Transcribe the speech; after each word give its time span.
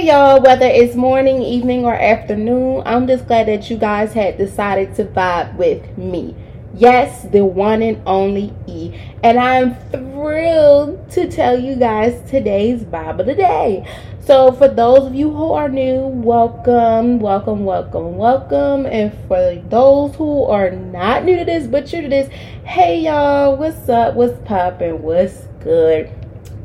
Y'all, 0.00 0.40
whether 0.40 0.64
it's 0.64 0.94
morning, 0.96 1.42
evening, 1.42 1.84
or 1.84 1.94
afternoon, 1.94 2.82
I'm 2.86 3.06
just 3.06 3.26
glad 3.26 3.48
that 3.48 3.68
you 3.68 3.76
guys 3.76 4.14
had 4.14 4.38
decided 4.38 4.94
to 4.94 5.04
vibe 5.04 5.56
with 5.56 5.98
me. 5.98 6.34
Yes, 6.74 7.24
the 7.24 7.44
one 7.44 7.82
and 7.82 8.00
only 8.06 8.54
E. 8.66 8.98
And 9.22 9.38
I'm 9.38 9.74
thrilled 9.90 11.10
to 11.10 11.30
tell 11.30 11.60
you 11.60 11.76
guys 11.76 12.18
today's 12.30 12.82
vibe 12.82 13.20
of 13.20 13.26
the 13.26 13.34
day. 13.34 13.86
So, 14.20 14.52
for 14.52 14.68
those 14.68 15.06
of 15.06 15.14
you 15.14 15.30
who 15.30 15.52
are 15.52 15.68
new, 15.68 16.06
welcome, 16.06 17.20
welcome, 17.20 17.66
welcome, 17.66 18.16
welcome. 18.16 18.86
And 18.86 19.12
for 19.28 19.62
those 19.68 20.14
who 20.14 20.44
are 20.44 20.70
not 20.70 21.26
new 21.26 21.36
to 21.36 21.44
this, 21.44 21.66
but 21.66 21.92
new 21.92 22.00
to 22.00 22.08
this, 22.08 22.32
hey 22.64 23.00
y'all, 23.00 23.54
what's 23.54 23.86
up? 23.90 24.14
What's 24.14 24.40
poppin'? 24.48 25.02
What's 25.02 25.42
good? 25.62 26.10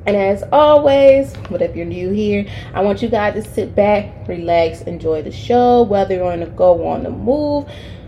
And 0.05 0.15
as 0.15 0.43
always, 0.51 1.33
but 1.49 1.61
if 1.61 1.75
you're 1.75 1.85
new 1.85 2.11
here, 2.11 2.45
I 2.73 2.81
want 2.81 3.01
you 3.01 3.09
guys 3.09 3.33
to 3.33 3.49
sit 3.49 3.75
back, 3.75 4.27
relax, 4.27 4.81
enjoy 4.81 5.23
the 5.23 5.31
show, 5.31 5.81
whether 5.81 6.15
you're 6.15 6.31
on 6.31 6.41
the 6.41 6.45
go 6.45 6.87
on 6.87 7.03
the 7.03 7.09
move. 7.09 7.67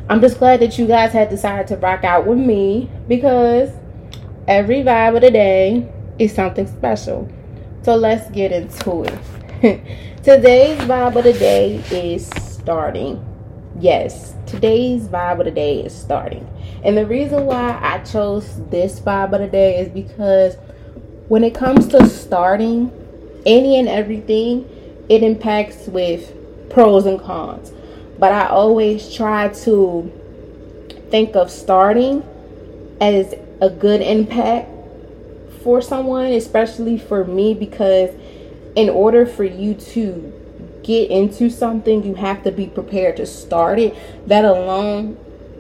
I'm 0.10 0.22
just 0.22 0.38
glad 0.38 0.60
that 0.60 0.78
you 0.78 0.88
guys 0.88 1.12
had 1.12 1.30
decided 1.30 1.68
to 1.68 1.78
rock 1.78 2.04
out 2.04 2.28
with 2.28 2.38
me 2.38 2.90
because 3.08 3.72
every 4.48 4.84
vibe 4.84 5.16
of 5.16 5.22
the 5.22 5.32
day 5.32 5.92
is 6.20 6.34
something 6.34 6.68
special. 6.68 7.30
So 7.82 7.96
let's 7.96 8.30
get 8.32 8.52
into 8.52 9.04
it. 9.04 9.84
today's 10.24 10.80
vibe 10.82 11.16
of 11.16 11.24
the 11.24 11.34
day 11.34 11.84
is 11.92 12.28
starting. 12.28 13.24
Yes, 13.80 14.36
today's 14.46 15.08
vibe 15.08 15.40
of 15.40 15.46
the 15.46 15.52
day 15.52 15.84
is 15.84 15.96
starting. 15.96 16.48
And 16.84 16.96
the 16.96 17.06
reason 17.06 17.46
why 17.46 17.80
I 17.82 18.00
chose 18.00 18.62
this 18.70 19.00
vibe 19.00 19.34
of 19.34 19.42
the 19.42 19.48
day 19.48 19.80
is 19.80 19.90
because 19.90 20.58
when 21.28 21.44
it 21.44 21.54
comes 21.54 21.88
to 21.88 22.08
starting 22.08 22.92
any 23.46 23.78
and 23.78 23.88
everything, 23.88 24.68
it 25.10 25.24
impacts 25.24 25.88
with 25.88 26.34
pros 26.70 27.06
and 27.06 27.20
cons. 27.20 27.72
But 28.20 28.32
I 28.32 28.48
always 28.48 29.14
try 29.14 29.50
to 29.50 30.12
think 31.10 31.36
of 31.36 31.52
starting 31.52 32.24
as 33.00 33.34
a 33.62 33.70
good 33.70 34.02
impact 34.02 34.70
for 35.64 35.82
someone, 35.82 36.28
especially 36.28 36.98
for 36.98 37.26
me, 37.26 37.54
because 37.54 38.10
in 38.76 38.90
order 38.90 39.26
for 39.26 39.44
you 39.44 39.74
to 39.74 40.34
get 40.84 41.12
into 41.12 41.50
something, 41.50 42.04
you 42.04 42.16
have 42.16 42.44
to 42.44 42.52
be 42.52 42.68
prepared 42.68 43.18
to 43.18 43.26
start 43.26 43.80
it. 43.80 43.96
That 44.28 44.46
alone, 44.46 45.18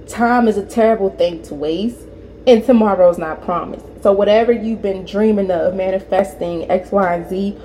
time 0.08 0.48
is 0.48 0.58
a 0.58 0.66
terrible 0.66 1.10
thing 1.10 1.42
to 1.44 1.56
waste, 1.56 2.07
and 2.48 2.64
tomorrow's 2.64 3.18
not 3.18 3.44
promised. 3.44 3.86
So, 4.02 4.14
whatever 4.14 4.54
you've 4.54 4.82
been 4.82 5.06
dreaming 5.06 5.52
of, 5.52 5.76
manifesting 5.76 6.72
X, 6.72 6.92
Y, 6.92 7.14
and 7.14 7.30
Z, 7.30 7.58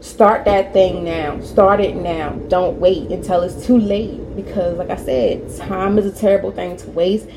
start 0.00 0.44
that 0.44 0.72
thing 0.72 1.04
now. 1.04 1.40
Start 1.40 1.80
it 1.80 1.96
now. 1.96 2.30
Don't 2.48 2.78
wait 2.78 3.10
until 3.10 3.42
it's 3.42 3.66
too 3.66 3.76
late 3.76 4.36
because, 4.36 4.78
like 4.78 4.90
I 4.90 4.96
said, 4.96 5.54
time 5.56 5.98
is 5.98 6.06
a 6.06 6.12
terrible 6.12 6.52
thing 6.52 6.76
to 6.76 6.90
waste, 6.90 7.28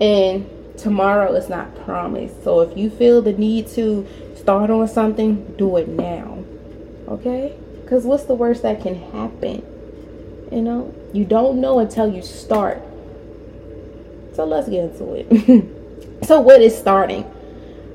and 0.00 0.48
tomorrow 0.76 1.32
is 1.34 1.48
not 1.48 1.74
promised. 1.86 2.44
So, 2.44 2.60
if 2.60 2.76
you 2.76 2.90
feel 2.90 3.22
the 3.22 3.32
need 3.32 3.68
to 3.68 4.06
start 4.36 4.68
on 4.68 4.86
something, 4.88 5.54
do 5.56 5.78
it 5.78 5.88
now. 5.88 6.44
Okay? 7.08 7.56
Because 7.80 8.04
what's 8.04 8.24
the 8.24 8.34
worst 8.34 8.62
that 8.62 8.82
can 8.82 8.94
happen? 9.10 9.64
You 10.52 10.60
know, 10.60 10.94
you 11.14 11.24
don't 11.24 11.62
know 11.62 11.78
until 11.78 12.12
you 12.12 12.20
start. 12.20 12.82
So, 14.34 14.44
let's 14.44 14.68
get 14.68 14.84
into 14.84 15.14
it. 15.14 15.64
so, 16.24 16.40
what 16.40 16.60
is 16.60 16.76
starting? 16.76 17.30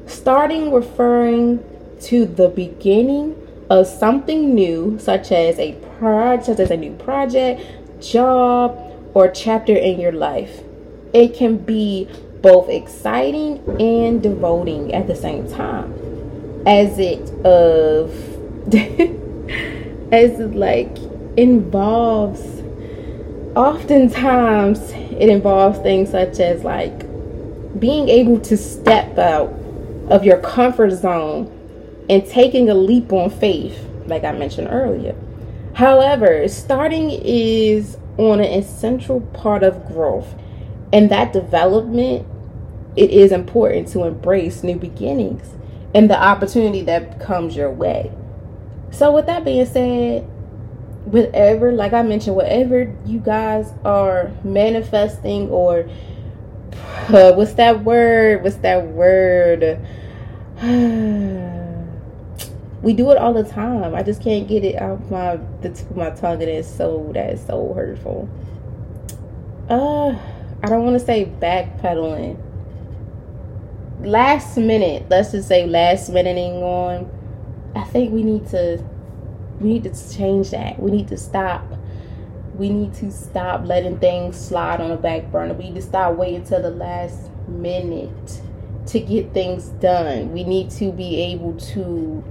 Starting 0.05 0.71
referring 0.73 1.63
to 2.01 2.25
the 2.25 2.49
beginning 2.49 3.35
of 3.69 3.87
something 3.87 4.53
new, 4.53 4.97
such 4.99 5.31
as 5.31 5.57
a 5.59 5.73
project, 5.97 6.45
such 6.45 6.59
as 6.59 6.71
a 6.71 6.77
new 6.77 6.93
project, 6.95 7.61
job, 8.01 8.77
or 9.13 9.29
chapter 9.29 9.75
in 9.75 9.99
your 9.99 10.11
life. 10.11 10.61
It 11.13 11.35
can 11.35 11.57
be 11.57 12.07
both 12.41 12.69
exciting 12.69 13.63
and 13.79 14.21
devoting 14.21 14.93
at 14.93 15.07
the 15.07 15.15
same 15.15 15.49
time, 15.49 15.93
as 16.65 16.99
it 16.99 17.29
of 17.45 18.11
as 20.11 20.39
it 20.39 20.53
like 20.55 20.97
involves. 21.37 22.41
Oftentimes, 23.55 24.91
it 24.91 25.29
involves 25.29 25.79
things 25.79 26.11
such 26.11 26.39
as 26.39 26.63
like 26.63 27.06
being 27.79 28.09
able 28.09 28.39
to 28.41 28.57
step 28.57 29.17
out 29.17 29.53
of 30.09 30.23
your 30.23 30.39
comfort 30.39 30.91
zone 30.91 31.53
and 32.09 32.25
taking 32.25 32.69
a 32.69 32.73
leap 32.73 33.11
on 33.11 33.29
faith, 33.29 33.87
like 34.05 34.23
I 34.23 34.31
mentioned 34.31 34.69
earlier. 34.71 35.15
However, 35.73 36.47
starting 36.47 37.11
is 37.11 37.97
on 38.17 38.39
an 38.39 38.51
essential 38.51 39.21
part 39.21 39.63
of 39.63 39.85
growth, 39.87 40.33
and 40.91 41.11
that 41.11 41.33
development 41.33 42.25
it 42.95 43.11
is 43.11 43.31
important 43.31 43.87
to 43.89 44.05
embrace 44.05 44.63
new 44.63 44.75
beginnings 44.75 45.53
and 45.93 46.09
the 46.09 46.19
opportunity 46.19 46.81
that 46.83 47.19
comes 47.19 47.55
your 47.55 47.71
way. 47.71 48.11
So, 48.89 49.11
with 49.11 49.27
that 49.27 49.45
being 49.45 49.65
said, 49.65 50.23
whatever, 51.05 51.71
like 51.71 51.93
I 51.93 52.01
mentioned, 52.01 52.35
whatever 52.35 52.93
you 53.05 53.19
guys 53.19 53.71
are 53.85 54.31
manifesting 54.43 55.49
or 55.49 55.87
what's 57.09 57.53
that 57.53 57.83
word? 57.83 58.43
What's 58.43 58.57
that 58.57 58.87
word? 58.87 59.79
we 62.81 62.93
do 62.93 63.11
it 63.11 63.17
all 63.17 63.33
the 63.33 63.43
time. 63.43 63.95
I 63.95 64.03
just 64.03 64.21
can't 64.21 64.47
get 64.47 64.63
it 64.63 64.75
out 64.75 65.09
my 65.09 65.37
the 65.61 65.69
tip 65.69 65.89
of 65.89 65.97
my 65.97 66.09
tongue, 66.11 66.41
and 66.41 66.51
it's 66.51 66.67
so 66.67 67.11
that 67.13 67.31
is 67.31 67.45
so 67.45 67.73
hurtful. 67.73 68.29
Uh, 69.69 70.15
I 70.63 70.67
don't 70.67 70.83
want 70.83 70.99
to 70.99 71.05
say 71.05 71.25
backpedaling. 71.25 72.41
Last 74.01 74.57
minute, 74.57 75.07
let's 75.09 75.31
just 75.31 75.47
say 75.47 75.65
last 75.65 76.11
minuteing 76.11 76.61
on. 76.61 77.11
I 77.75 77.83
think 77.83 78.11
we 78.11 78.23
need 78.23 78.47
to 78.49 78.83
we 79.59 79.69
need 79.69 79.83
to 79.83 80.15
change 80.15 80.51
that. 80.51 80.79
We 80.79 80.91
need 80.91 81.07
to 81.09 81.17
stop 81.17 81.63
we 82.57 82.69
need 82.69 82.93
to 82.95 83.11
stop 83.11 83.65
letting 83.65 83.99
things 83.99 84.35
slide 84.35 84.81
on 84.81 84.89
the 84.89 84.97
back 84.97 85.31
burner. 85.31 85.53
We 85.53 85.65
need 85.65 85.75
to 85.75 85.81
stop 85.81 86.15
waiting 86.15 86.43
till 86.43 86.61
the 86.61 86.71
last 86.71 87.29
minute 87.47 88.41
to 88.87 88.99
get 88.99 89.33
things 89.33 89.69
done. 89.79 90.31
We 90.33 90.43
need 90.43 90.71
to 90.71 90.91
be 90.91 91.21
able 91.21 91.53
to, 91.57 92.23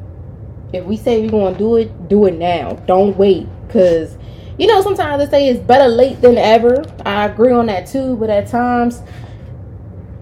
if 0.72 0.84
we 0.84 0.96
say 0.96 1.22
we're 1.22 1.30
going 1.30 1.54
to 1.54 1.58
do 1.58 1.76
it, 1.76 2.08
do 2.08 2.26
it 2.26 2.34
now. 2.34 2.72
Don't 2.86 3.16
wait. 3.16 3.46
Because, 3.66 4.18
you 4.58 4.66
know, 4.66 4.82
sometimes 4.82 5.24
they 5.24 5.30
say 5.30 5.48
it's 5.48 5.60
better 5.60 5.86
late 5.86 6.20
than 6.20 6.38
ever. 6.38 6.84
I 7.04 7.26
agree 7.26 7.52
on 7.52 7.66
that 7.66 7.86
too. 7.86 8.16
But 8.16 8.30
at 8.30 8.48
times, 8.48 9.02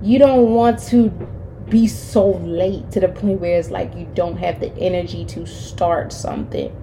you 0.02 0.18
don't 0.18 0.50
want 0.50 0.80
to 0.88 1.08
be 1.70 1.86
so 1.86 2.32
late 2.32 2.90
to 2.90 3.00
the 3.00 3.08
point 3.08 3.40
where 3.40 3.58
it's 3.58 3.70
like 3.70 3.96
you 3.96 4.06
don't 4.14 4.36
have 4.36 4.60
the 4.60 4.70
energy 4.76 5.24
to 5.24 5.46
start 5.46 6.12
something, 6.12 6.76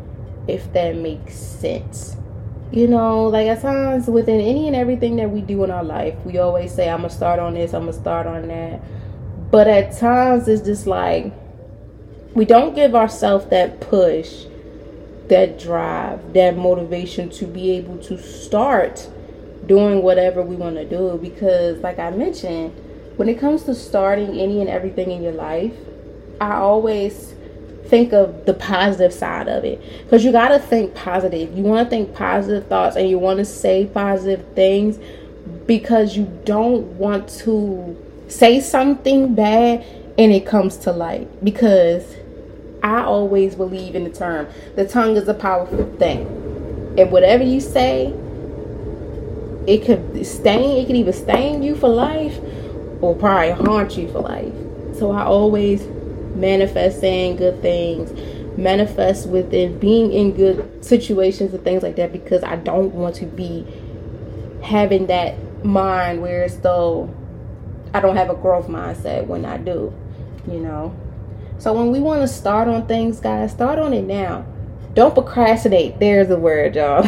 if 0.48 0.74
that 0.74 0.96
makes 0.96 1.36
sense 1.36 2.18
you 2.72 2.88
know, 2.88 3.28
like 3.28 3.48
at 3.48 3.62
times 3.62 4.08
within 4.08 4.40
any 4.40 4.68
and 4.68 4.76
everything 4.76 5.18
that 5.18 5.30
we 5.30 5.42
do 5.42 5.64
in 5.64 5.72
our 5.72 5.84
life, 5.84 6.16
we 6.26 6.38
always 6.38 6.74
say, 6.74 6.90
I'm 6.90 7.00
gonna 7.00 7.10
start 7.10 7.40
on 7.40 7.54
this, 7.54 7.74
I'm 7.74 7.82
gonna 7.82 7.94
start 7.94 8.28
on 8.28 8.48
that. 8.48 8.82
But 9.52 9.68
at 9.68 9.98
times 9.98 10.48
it's 10.48 10.62
just 10.62 10.88
like 10.88 11.34
we 12.34 12.46
don't 12.46 12.74
give 12.74 12.96
ourselves 12.96 13.46
that 13.48 13.82
push, 13.82 14.46
that 15.28 15.60
drive, 15.60 16.34
that 16.34 16.56
motivation 16.56 17.30
to 17.32 17.46
be 17.46 17.72
able 17.72 17.98
to 18.04 18.18
start 18.18 19.10
doing 19.66 20.02
whatever 20.02 20.42
we 20.42 20.56
want 20.56 20.76
to 20.76 20.86
do 20.86 21.20
because 21.22 21.78
like 21.80 22.00
I 22.00 22.10
mentioned, 22.12 22.74
when 23.18 23.28
it 23.28 23.38
comes 23.40 23.64
to 23.64 23.76
starting 23.76 24.40
any 24.40 24.62
and 24.62 24.70
everything 24.70 25.12
in 25.12 25.22
your 25.22 25.34
life, 25.34 25.76
I 26.40 26.56
always 26.56 27.36
think 27.88 28.14
of 28.14 28.46
the 28.46 28.54
positive 28.54 29.14
side 29.14 29.48
of 29.48 29.64
it. 29.64 29.82
Because 30.04 30.24
you 30.24 30.32
got 30.32 30.50
to 30.50 30.60
think 30.60 30.96
positive. 30.96 31.56
You 31.58 31.64
want 31.64 31.86
to 31.86 31.90
think 31.90 32.16
positive 32.16 32.68
thoughts 32.68 32.96
and 32.96 33.10
you 33.10 33.20
want 33.20 33.40
to 33.40 33.46
say 33.46 33.86
positive 33.94 34.46
things 34.56 35.00
because 35.66 36.16
you 36.16 36.26
don't 36.46 36.84
want 36.98 37.28
to 37.30 37.98
say 38.28 38.60
something 38.60 39.36
bad 39.36 39.86
and 40.18 40.32
it 40.32 40.46
comes 40.46 40.78
to 40.78 40.92
light. 40.92 41.44
Because 41.44 42.16
i 42.84 43.00
always 43.00 43.54
believe 43.54 43.94
in 43.94 44.04
the 44.04 44.10
term 44.10 44.48
the 44.76 44.88
tongue 44.88 45.16
is 45.16 45.28
a 45.28 45.34
powerful 45.34 45.86
thing. 45.98 46.26
And 46.98 47.12
whatever 47.12 47.44
you 47.44 47.60
say 47.60 48.08
it 49.68 49.86
could 49.86 50.26
stain 50.26 50.78
it 50.78 50.88
could 50.88 50.96
either 50.96 51.14
stain 51.14 51.62
you 51.62 51.76
for 51.76 51.90
life 51.90 52.40
or 53.02 53.16
probably 53.16 53.52
haunt 53.52 53.98
you 53.98 54.12
for 54.12 54.20
life. 54.20 54.54
So 54.98 55.12
i 55.12 55.24
always 55.24 55.88
manifest 56.36 57.00
saying 57.00 57.38
good 57.38 57.62
things, 57.62 58.12
manifest 58.58 59.28
within 59.28 59.78
being 59.80 60.12
in 60.12 60.32
good 60.32 60.84
situations 60.84 61.54
and 61.54 61.64
things 61.64 61.84
like 61.84 61.96
that 61.96 62.12
because 62.12 62.44
I 62.44 62.56
don't 62.58 62.94
want 62.94 63.16
to 63.16 63.26
be 63.26 63.66
having 64.62 65.08
that 65.08 65.36
mind 65.64 66.22
where 66.22 66.44
it's 66.44 66.56
though 66.58 67.14
I 67.94 68.00
don't 68.00 68.16
have 68.16 68.30
a 68.30 68.36
growth 68.36 68.68
mindset 68.68 69.28
when 69.28 69.46
I 69.46 69.58
do, 69.58 69.94
you 70.48 70.60
know. 70.60 70.96
So 71.58 71.74
when 71.74 71.92
we 71.92 72.00
want 72.00 72.22
to 72.22 72.28
start 72.28 72.68
on 72.68 72.88
things, 72.88 73.20
guys, 73.20 73.52
start 73.52 73.78
on 73.78 73.94
it 73.94 74.04
now. 74.04 74.46
Don't 74.94 75.14
procrastinate. 75.14 76.00
There's 76.00 76.28
the 76.28 76.38
word, 76.38 76.76
y'all. 76.76 77.04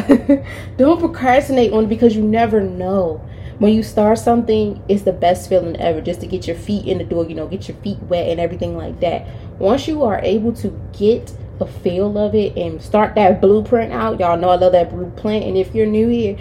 Don't 0.78 1.00
procrastinate 1.00 1.72
on 1.72 1.86
because 1.86 2.16
you 2.16 2.22
never 2.22 2.60
know. 2.60 3.20
When 3.58 3.72
you 3.72 3.82
start 3.82 4.18
something, 4.18 4.82
it's 4.88 5.02
the 5.02 5.12
best 5.12 5.48
feeling 5.48 5.76
ever 5.76 6.00
just 6.00 6.20
to 6.20 6.26
get 6.26 6.46
your 6.46 6.56
feet 6.56 6.86
in 6.86 6.98
the 6.98 7.04
door, 7.04 7.24
you 7.24 7.34
know, 7.34 7.46
get 7.46 7.68
your 7.68 7.76
feet 7.78 7.98
wet 8.02 8.28
and 8.28 8.40
everything 8.40 8.76
like 8.76 9.00
that. 9.00 9.26
Once 9.58 9.86
you 9.86 10.02
are 10.02 10.18
able 10.20 10.52
to 10.54 10.68
get 10.92 11.32
a 11.60 11.66
feel 11.66 12.18
of 12.18 12.34
it 12.34 12.56
and 12.56 12.82
start 12.82 13.14
that 13.14 13.40
blueprint 13.40 13.92
out, 13.92 14.18
y'all 14.18 14.36
know 14.36 14.48
I 14.48 14.56
love 14.56 14.72
that 14.72 14.90
blueprint. 14.90 15.44
And 15.44 15.56
if 15.56 15.72
you're 15.74 15.86
new 15.86 16.08
here, 16.08 16.36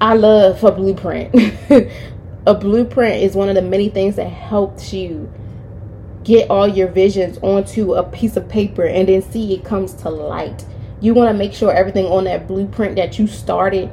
I 0.00 0.14
love 0.14 0.64
a 0.64 0.72
blueprint. 0.72 1.34
a 2.46 2.54
blueprint 2.54 3.22
is 3.22 3.34
one 3.34 3.50
of 3.50 3.54
the 3.54 3.62
many 3.62 3.90
things 3.90 4.16
that 4.16 4.28
helps 4.28 4.94
you 4.94 5.30
get 6.24 6.50
all 6.50 6.66
your 6.66 6.88
visions 6.88 7.38
onto 7.42 7.94
a 7.94 8.02
piece 8.02 8.36
of 8.36 8.48
paper 8.48 8.84
and 8.84 9.08
then 9.08 9.20
see 9.20 9.54
it 9.54 9.64
comes 9.64 9.92
to 9.94 10.08
light. 10.08 10.64
You 11.00 11.12
want 11.12 11.30
to 11.30 11.34
make 11.34 11.52
sure 11.52 11.72
everything 11.72 12.06
on 12.06 12.24
that 12.24 12.48
blueprint 12.48 12.96
that 12.96 13.18
you 13.18 13.26
started 13.26 13.90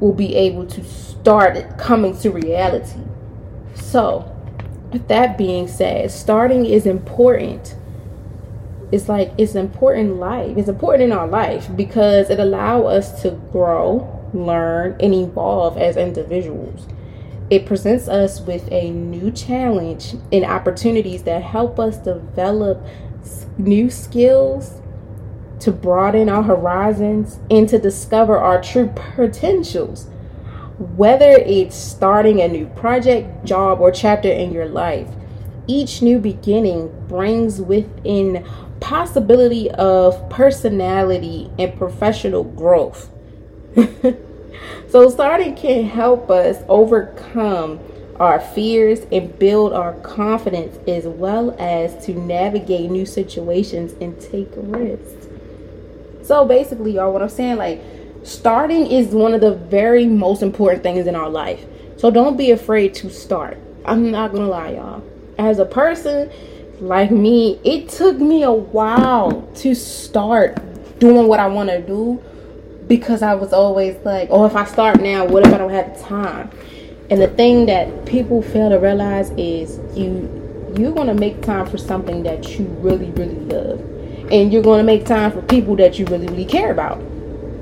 will 0.00 0.14
be 0.14 0.34
able 0.34 0.66
to 0.66 0.82
start 0.82 1.56
it 1.56 1.78
coming 1.78 2.16
to 2.18 2.30
reality. 2.30 3.00
So, 3.74 4.34
with 4.92 5.06
that 5.08 5.38
being 5.38 5.68
said, 5.68 6.10
starting 6.10 6.66
is 6.66 6.86
important. 6.86 7.76
It's 8.90 9.08
like 9.08 9.32
it's 9.38 9.54
important 9.54 10.16
life. 10.16 10.56
It's 10.56 10.68
important 10.68 11.12
in 11.12 11.12
our 11.12 11.28
life 11.28 11.68
because 11.76 12.28
it 12.30 12.40
allows 12.40 12.86
us 12.86 13.22
to 13.22 13.32
grow, 13.52 14.28
learn, 14.32 14.96
and 15.00 15.14
evolve 15.14 15.76
as 15.76 15.96
individuals. 15.96 16.88
It 17.50 17.66
presents 17.66 18.08
us 18.08 18.40
with 18.40 18.68
a 18.72 18.90
new 18.90 19.30
challenge 19.30 20.14
and 20.32 20.44
opportunities 20.44 21.24
that 21.24 21.42
help 21.42 21.78
us 21.78 21.98
develop 21.98 22.84
new 23.58 23.90
skills 23.90 24.79
to 25.60 25.72
broaden 25.72 26.28
our 26.28 26.42
horizons 26.42 27.38
and 27.50 27.68
to 27.68 27.78
discover 27.78 28.38
our 28.38 28.60
true 28.62 28.92
potentials. 29.14 30.06
Whether 30.78 31.32
it's 31.32 31.76
starting 31.76 32.40
a 32.40 32.48
new 32.48 32.66
project, 32.66 33.44
job, 33.44 33.80
or 33.80 33.90
chapter 33.92 34.30
in 34.30 34.52
your 34.52 34.66
life, 34.66 35.08
each 35.66 36.02
new 36.02 36.18
beginning 36.18 36.90
brings 37.06 37.60
within 37.60 38.46
possibility 38.80 39.70
of 39.72 40.28
personality 40.30 41.50
and 41.58 41.76
professional 41.76 42.44
growth. 42.44 43.10
So, 44.90 45.08
starting 45.08 45.54
can 45.54 45.84
help 45.84 46.30
us 46.30 46.64
overcome 46.68 47.78
our 48.16 48.40
fears 48.40 49.06
and 49.12 49.38
build 49.38 49.72
our 49.72 49.94
confidence 50.00 50.76
as 50.88 51.06
well 51.06 51.54
as 51.60 52.04
to 52.06 52.12
navigate 52.12 52.90
new 52.90 53.06
situations 53.06 53.92
and 54.00 54.20
take 54.20 54.48
risks. 54.56 55.19
So, 56.30 56.44
basically, 56.44 56.92
y'all, 56.92 57.12
what 57.12 57.22
I'm 57.22 57.28
saying, 57.28 57.56
like, 57.56 57.82
starting 58.22 58.86
is 58.86 59.08
one 59.08 59.34
of 59.34 59.40
the 59.40 59.56
very 59.56 60.06
most 60.06 60.42
important 60.42 60.84
things 60.84 61.08
in 61.08 61.16
our 61.16 61.28
life. 61.28 61.66
So, 61.96 62.08
don't 62.08 62.36
be 62.36 62.52
afraid 62.52 62.94
to 62.94 63.10
start. 63.10 63.58
I'm 63.84 64.12
not 64.12 64.30
gonna 64.30 64.46
lie, 64.46 64.74
y'all. 64.74 65.02
As 65.38 65.58
a 65.58 65.64
person 65.64 66.30
like 66.78 67.10
me, 67.10 67.58
it 67.64 67.88
took 67.88 68.18
me 68.18 68.44
a 68.44 68.52
while 68.52 69.42
to 69.56 69.74
start 69.74 70.56
doing 71.00 71.26
what 71.26 71.40
I 71.40 71.48
want 71.48 71.68
to 71.70 71.80
do 71.80 72.22
because 72.86 73.22
I 73.22 73.34
was 73.34 73.52
always 73.52 73.96
like, 74.04 74.28
oh, 74.30 74.46
if 74.46 74.54
I 74.54 74.66
start 74.66 75.00
now, 75.00 75.24
what 75.24 75.44
if 75.44 75.52
I 75.52 75.58
don't 75.58 75.72
have 75.72 75.98
the 75.98 76.04
time? 76.04 76.48
And 77.10 77.20
the 77.20 77.26
thing 77.26 77.66
that 77.66 78.06
people 78.06 78.40
fail 78.40 78.70
to 78.70 78.78
realize 78.78 79.30
is 79.30 79.80
you 79.98 80.72
you're 80.78 80.92
gonna 80.92 81.12
make 81.12 81.42
time 81.42 81.66
for 81.66 81.76
something 81.76 82.22
that 82.22 82.56
you 82.56 82.66
really, 82.66 83.10
really 83.10 83.34
love. 83.34 83.99
And 84.30 84.52
you're 84.52 84.62
gonna 84.62 84.84
make 84.84 85.04
time 85.04 85.32
for 85.32 85.42
people 85.42 85.76
that 85.76 85.98
you 85.98 86.04
really, 86.06 86.28
really 86.28 86.44
care 86.44 86.70
about. 86.70 87.02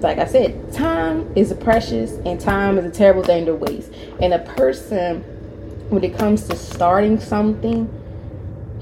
Like 0.01 0.19
I 0.19 0.27
said, 0.27 0.73
time 0.73 1.33
is 1.35 1.53
precious 1.55 2.13
and 2.25 2.41
time 2.41 2.79
is 2.79 2.85
a 2.85 2.91
terrible 2.91 3.23
thing 3.23 3.47
to 3.47 3.55
waste. 3.55 3.91
And 4.21 4.35
a 4.35 4.39
person 4.41 5.23
when 5.89 6.05
it 6.05 6.17
comes 6.17 6.47
to 6.49 6.57
starting 6.57 7.19
something, 7.19 7.91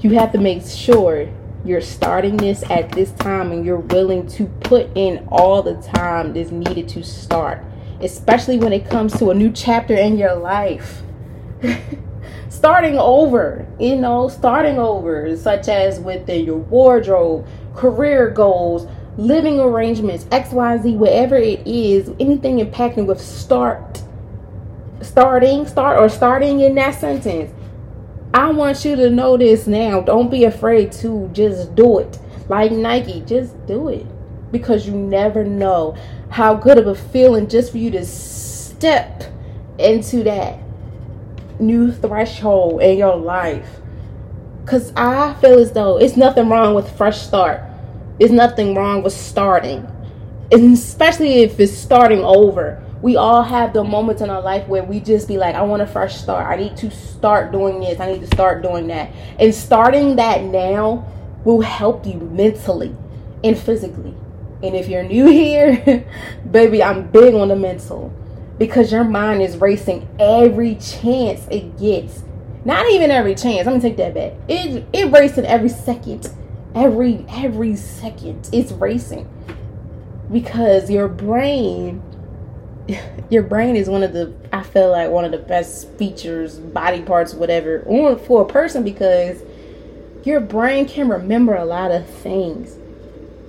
you 0.01 0.11
have 0.11 0.31
to 0.33 0.37
make 0.37 0.65
sure 0.65 1.29
you're 1.63 1.81
starting 1.81 2.37
this 2.37 2.63
at 2.69 2.91
this 2.91 3.11
time 3.13 3.51
and 3.51 3.65
you're 3.65 3.79
willing 3.79 4.27
to 4.27 4.45
put 4.61 4.89
in 4.95 5.25
all 5.29 5.63
the 5.63 5.75
time 5.81 6.33
that's 6.33 6.51
needed 6.51 6.87
to 6.89 7.03
start, 7.03 7.63
especially 8.01 8.57
when 8.57 8.73
it 8.73 8.89
comes 8.89 9.17
to 9.17 9.31
a 9.31 9.33
new 9.33 9.51
chapter 9.51 9.95
in 9.95 10.17
your 10.17 10.35
life. 10.35 11.01
starting 12.49 12.97
over, 12.97 13.67
you 13.79 13.95
know, 13.95 14.27
starting 14.27 14.77
over, 14.79 15.35
such 15.37 15.67
as 15.67 15.99
within 15.99 16.45
your 16.45 16.57
wardrobe, 16.57 17.47
career 17.77 18.29
goals, 18.29 18.87
living 19.17 19.59
arrangements, 19.59 20.25
XYZ, 20.25 20.97
whatever 20.97 21.37
it 21.37 21.65
is, 21.65 22.09
anything 22.19 22.57
impacting 22.57 23.05
with 23.05 23.21
start, 23.21 24.03
starting, 25.01 25.65
start, 25.65 25.99
or 25.99 26.09
starting 26.09 26.59
in 26.59 26.75
that 26.75 26.95
sentence 26.95 27.51
I 28.37 28.51
want 28.51 28.83
you 28.85 28.95
to 28.97 29.09
know 29.09 29.37
this 29.37 29.67
now. 29.67 30.01
Don't 30.01 30.29
be 30.29 30.43
afraid 30.43 30.91
to 30.93 31.29
just 31.33 31.73
do 31.75 31.99
it. 31.99 32.19
Like 32.49 32.71
Nike, 32.71 33.21
just 33.21 33.65
do 33.65 33.89
it. 33.89 34.05
Because 34.51 34.85
you 34.85 34.93
never 34.93 35.43
know 35.43 35.97
how 36.29 36.53
good 36.53 36.77
of 36.77 36.87
a 36.87 36.93
feeling 36.93 37.47
just 37.47 37.71
for 37.71 37.77
you 37.77 37.89
to 37.91 38.05
step 38.05 39.23
into 39.79 40.23
that 40.23 40.59
new 41.59 41.91
threshold 41.91 42.81
in 42.81 42.97
your 42.97 43.15
life. 43.15 43.79
Because 44.63 44.93
I 44.95 45.33
feel 45.35 45.59
as 45.59 45.71
though 45.71 45.97
it's 45.97 46.15
nothing 46.15 46.49
wrong 46.49 46.75
with 46.75 46.95
fresh 46.95 47.21
start. 47.21 47.61
There's 48.19 48.31
nothing 48.31 48.75
wrong 48.75 49.03
with 49.03 49.13
starting. 49.13 49.87
And 50.51 50.73
especially 50.73 51.43
if 51.43 51.59
it's 51.59 51.73
starting 51.73 52.23
over 52.23 52.83
we 53.01 53.15
all 53.15 53.43
have 53.43 53.73
the 53.73 53.83
moments 53.83 54.21
in 54.21 54.29
our 54.29 54.41
life 54.41 54.67
where 54.67 54.83
we 54.83 54.99
just 54.99 55.27
be 55.27 55.37
like, 55.37 55.55
I 55.55 55.61
want 55.61 55.81
a 55.81 55.87
fresh 55.87 56.15
start. 56.15 56.47
I 56.47 56.55
need 56.55 56.77
to 56.77 56.89
start 56.89 57.51
doing 57.51 57.79
this. 57.79 57.99
I 57.99 58.11
need 58.11 58.21
to 58.21 58.27
start 58.27 58.63
doing 58.63 58.87
that. 58.87 59.11
And 59.39 59.53
starting 59.53 60.15
that 60.15 60.43
now 60.43 61.07
will 61.43 61.61
help 61.61 62.05
you 62.05 62.15
mentally 62.15 62.95
and 63.43 63.57
physically. 63.57 64.15
And 64.63 64.75
if 64.75 64.87
you're 64.87 65.03
new 65.03 65.25
here, 65.31 66.05
baby, 66.49 66.81
I'm 66.81 67.07
big 67.07 67.35
on 67.35 67.49
the 67.49 67.55
mental 67.55 68.11
because 68.57 68.91
your 68.91 69.03
mind 69.03 69.43
is 69.43 69.57
racing 69.57 70.09
every 70.19 70.75
chance 70.75 71.47
it 71.51 71.77
gets. 71.77 72.23
Not 72.65 72.89
even 72.89 73.11
every 73.11 73.35
chance. 73.35 73.67
Let 73.67 73.75
me 73.75 73.79
take 73.79 73.97
that 73.97 74.15
back. 74.15 74.33
It 74.49 74.85
it 74.91 75.11
racing 75.11 75.45
every 75.45 75.69
second. 75.69 76.29
Every 76.77 77.25
every 77.27 77.75
second 77.75 78.49
it's 78.53 78.71
racing. 78.71 79.27
Because 80.31 80.91
your 80.91 81.07
brain 81.07 82.03
your 83.31 83.41
brain 83.41 83.75
is 83.75 83.89
one 83.89 84.03
of 84.03 84.13
the 84.13 84.31
I 84.53 84.61
feel 84.61 84.91
like 84.91 85.09
one 85.09 85.25
of 85.25 85.31
the 85.31 85.39
best 85.39 85.89
features, 85.93 86.59
body 86.59 87.01
parts, 87.01 87.33
whatever, 87.33 87.83
on 87.87 88.19
for 88.19 88.43
a 88.43 88.45
person 88.45 88.83
because 88.83 89.41
your 90.23 90.39
brain 90.39 90.87
can 90.87 91.09
remember 91.09 91.55
a 91.55 91.65
lot 91.65 91.89
of 91.89 92.07
things. 92.07 92.77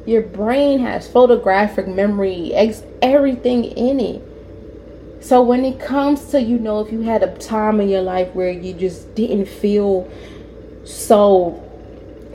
Your 0.07 0.23
brain 0.23 0.79
has 0.79 1.07
photographic 1.07 1.87
memory, 1.87 2.55
ex- 2.55 2.83
everything 3.03 3.65
in 3.65 4.01
it. 4.01 4.23
So 5.21 5.43
when 5.43 5.67
it 5.67 5.79
comes 5.79 6.31
to 6.31 6.41
you 6.41 6.59
know 6.59 6.81
if 6.81 6.91
you 6.91 7.03
had 7.03 7.23
a 7.23 7.37
time 7.37 7.79
in 7.79 7.91
your 7.91 8.01
life 8.01 8.35
where 8.35 8.51
you 8.51 8.73
just 8.73 9.15
didn't 9.15 9.47
feel 9.47 10.11
so 10.85 11.63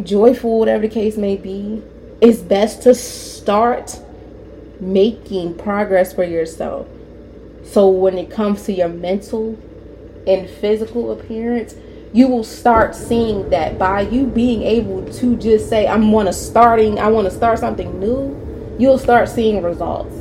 joyful, 0.01 0.59
whatever 0.59 0.87
the 0.87 0.93
case 0.93 1.17
may 1.17 1.37
be, 1.37 1.81
it's 2.21 2.39
best 2.39 2.81
to 2.83 2.95
start 2.95 3.99
making 4.79 5.57
progress 5.57 6.13
for 6.13 6.23
yourself. 6.23 6.87
So 7.63 7.87
when 7.89 8.17
it 8.17 8.29
comes 8.29 8.63
to 8.63 8.73
your 8.73 8.89
mental 8.89 9.57
and 10.27 10.49
physical 10.49 11.11
appearance, 11.11 11.75
you 12.13 12.27
will 12.27 12.43
start 12.43 12.95
seeing 12.95 13.49
that 13.49 13.79
by 13.79 14.01
you 14.01 14.27
being 14.27 14.61
able 14.63 15.11
to 15.13 15.35
just 15.37 15.69
say, 15.69 15.87
I'm 15.87 16.11
want 16.11 16.27
to 16.27 16.33
starting, 16.33 16.99
I 16.99 17.07
want 17.07 17.25
to 17.25 17.35
start 17.35 17.59
something 17.59 17.99
new, 17.99 18.75
you'll 18.77 18.99
start 18.99 19.29
seeing 19.29 19.63
results. 19.63 20.13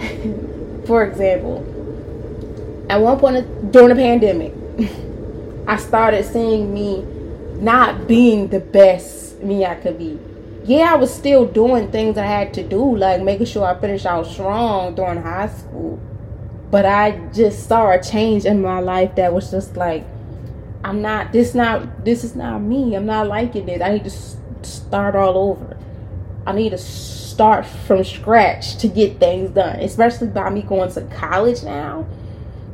For 0.86 1.04
example, 1.04 1.64
at 2.88 3.00
one 3.00 3.18
point 3.20 3.70
during 3.70 3.90
the 3.90 3.94
pandemic, 3.94 4.52
I 5.68 5.76
started 5.76 6.24
seeing 6.24 6.74
me 6.74 7.06
not 7.60 8.08
being 8.08 8.48
the 8.48 8.60
best 8.60 9.40
me 9.40 9.64
I 9.64 9.74
could 9.74 9.98
be 9.98 10.18
yeah, 10.64 10.92
I 10.92 10.96
was 10.96 11.12
still 11.12 11.46
doing 11.46 11.90
things 11.90 12.18
I 12.18 12.26
had 12.26 12.54
to 12.54 12.62
do, 12.62 12.96
like 12.96 13.22
making 13.22 13.46
sure 13.46 13.64
I 13.64 13.78
finished 13.80 14.06
out 14.06 14.26
strong 14.26 14.94
during 14.94 15.22
high 15.22 15.48
school. 15.48 15.98
But 16.70 16.86
I 16.86 17.12
just 17.32 17.66
saw 17.66 17.90
a 17.90 18.00
change 18.00 18.44
in 18.44 18.62
my 18.62 18.80
life 18.80 19.16
that 19.16 19.32
was 19.32 19.50
just 19.50 19.76
like, 19.76 20.04
I'm 20.84 21.02
not, 21.02 21.32
this 21.32 21.54
not, 21.54 22.04
this 22.04 22.24
is 22.24 22.36
not 22.36 22.60
me. 22.60 22.94
I'm 22.94 23.06
not 23.06 23.26
liking 23.26 23.66
this. 23.66 23.82
I 23.82 23.94
need 23.94 24.04
to 24.04 24.10
start 24.62 25.16
all 25.16 25.36
over. 25.36 25.76
I 26.46 26.52
need 26.52 26.70
to 26.70 26.78
start 26.78 27.66
from 27.66 28.04
scratch 28.04 28.76
to 28.76 28.88
get 28.88 29.18
things 29.18 29.50
done, 29.50 29.80
especially 29.80 30.28
by 30.28 30.50
me 30.50 30.62
going 30.62 30.92
to 30.92 31.02
college 31.16 31.62
now. 31.64 32.06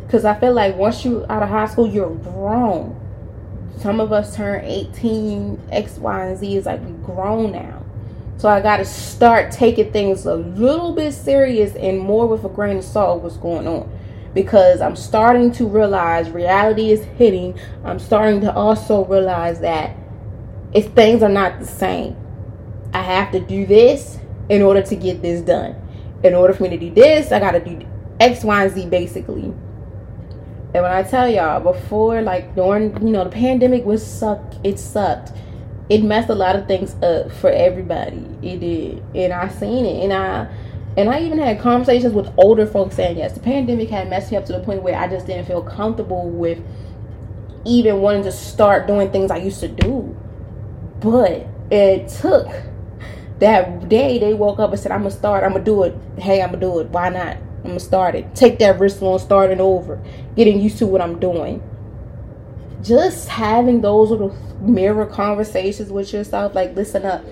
Because 0.05 0.25
I 0.25 0.39
feel 0.39 0.53
like 0.53 0.77
once 0.77 1.05
you 1.05 1.25
out 1.31 1.43
of 1.43 1.49
high 1.49 1.67
school, 1.67 1.89
you're 1.89 2.15
grown. 2.15 3.01
Some 3.77 4.01
of 4.01 4.13
us 4.13 4.35
turn 4.35 4.65
18, 4.65 5.69
X, 5.71 5.99
Y, 5.99 6.27
and 6.27 6.39
Z 6.39 6.57
is 6.57 6.67
like 6.67 6.85
we 6.85 6.93
grown 7.05 7.53
now. 7.53 7.83
So 8.39 8.49
I 8.49 8.61
got 8.61 8.79
to 8.79 8.85
start 8.85 9.51
taking 9.51 9.93
things 9.93 10.27
a 10.27 10.35
little 10.35 10.95
bit 10.95 11.13
serious 11.13 11.75
and 11.75 11.99
more 11.99 12.27
with 12.27 12.45
a 12.45 12.49
grain 12.49 12.79
of 12.79 12.85
salt 12.85 13.23
what's 13.23 13.37
going 13.37 13.67
on. 13.67 13.91
Because 14.35 14.81
I'm 14.81 14.97
starting 14.97 15.53
to 15.53 15.67
realize 15.67 16.29
reality 16.29 16.91
is 16.91 17.03
hitting. 17.05 17.59
I'm 17.85 17.99
starting 17.99 18.43
to 18.43 18.53
also 18.53 19.05
realize 19.07 19.61
that 19.61 19.97
if 20.75 20.93
things 20.93 21.23
are 21.23 21.31
not 21.31 21.59
the 21.59 21.67
same. 21.67 22.17
I 22.93 23.03
have 23.03 23.33
to 23.33 23.41
do 23.41 23.67
this 23.67 24.19
in 24.49 24.63
order 24.63 24.83
to 24.83 24.97
get 24.97 25.23
this 25.23 25.41
done. 25.41 25.75
In 26.23 26.35
order 26.35 26.53
for 26.53 26.65
me 26.65 26.71
to 26.71 26.79
do 26.79 26.91
this, 26.91 27.33
I 27.33 27.41
got 27.41 27.53
to 27.53 27.61
do 27.61 27.87
X, 28.21 28.45
Y, 28.45 28.65
and 28.65 28.75
Z 28.75 28.87
basically. 28.89 29.55
And 30.77 30.83
when 30.83 30.93
I 30.93 31.03
tell 31.03 31.29
y'all 31.29 31.61
before, 31.61 32.21
like 32.21 32.55
during, 32.55 32.93
you 33.05 33.13
know, 33.13 33.25
the 33.25 33.31
pandemic 33.31 33.85
was 33.85 34.07
suck, 34.07 34.41
it 34.63 34.79
sucked 34.79 35.33
it 35.89 36.03
messed 36.03 36.29
a 36.29 36.35
lot 36.35 36.57
of 36.57 36.67
things 36.67 36.95
up 37.03 37.31
for 37.33 37.51
everybody. 37.51 38.27
It 38.43 38.59
did, 38.59 39.03
and 39.15 39.33
I 39.33 39.49
seen 39.49 39.85
it, 39.85 40.03
and 40.03 40.13
I 40.13 40.49
and 40.97 41.11
I 41.11 41.21
even 41.21 41.39
had 41.39 41.61
conversations 41.61 42.13
with 42.15 42.33
older 42.39 42.67
folks 42.67 42.97
saying 42.97 43.19
yes, 43.19 43.35
the 43.35 43.41
pandemic 43.41 43.91
had 43.91 44.09
messed 44.09 44.31
me 44.31 44.37
up 44.37 44.47
to 44.47 44.53
the 44.53 44.61
point 44.61 44.83
where 44.83 44.99
I 44.99 45.09
just 45.09 45.27
didn't 45.27 45.47
feel 45.47 45.63
comfortable 45.63 46.29
with 46.29 46.59
even 47.65 48.01
wanting 48.01 48.23
to 48.25 48.33
start 48.33 48.87
doing 48.87 49.11
things 49.13 49.31
I 49.31 49.37
used 49.37 49.61
to 49.61 49.69
do. 49.69 50.17
But 51.01 51.47
it 51.71 52.09
took 52.09 52.49
that 53.39 53.89
day 53.89 54.19
they 54.19 54.35
woke 54.35 54.59
up 54.59 54.71
and 54.71 54.81
said, 54.81 54.91
I'm 54.91 55.03
gonna 55.03 55.11
start, 55.11 55.45
I'm 55.45 55.53
gonna 55.53 55.65
do 55.65 55.85
it. 55.85 55.95
Hey, 56.19 56.43
I'm 56.43 56.49
gonna 56.49 56.61
do 56.61 56.81
it. 56.81 56.89
Why 56.89 57.11
not? 57.11 57.37
I'm 57.67 57.73
gonna 57.73 57.81
start 57.81 58.15
it. 58.15 58.33
Take 58.37 58.61
that 58.61 58.79
risk 58.79 59.03
on 59.03 59.19
starting 59.19 59.61
over, 59.61 60.01
getting 60.37 60.61
used 60.61 60.79
to 60.79 60.87
what 60.87 61.01
I'm 61.01 61.19
doing. 61.19 61.61
Just 62.81 63.29
having 63.29 63.81
those 63.81 64.11
little 64.11 64.37
mirror 64.61 65.05
conversations 65.05 65.91
with 65.91 66.13
yourself. 66.13 66.55
Like, 66.55 66.77
listen 66.77 67.05
up. 67.05 67.25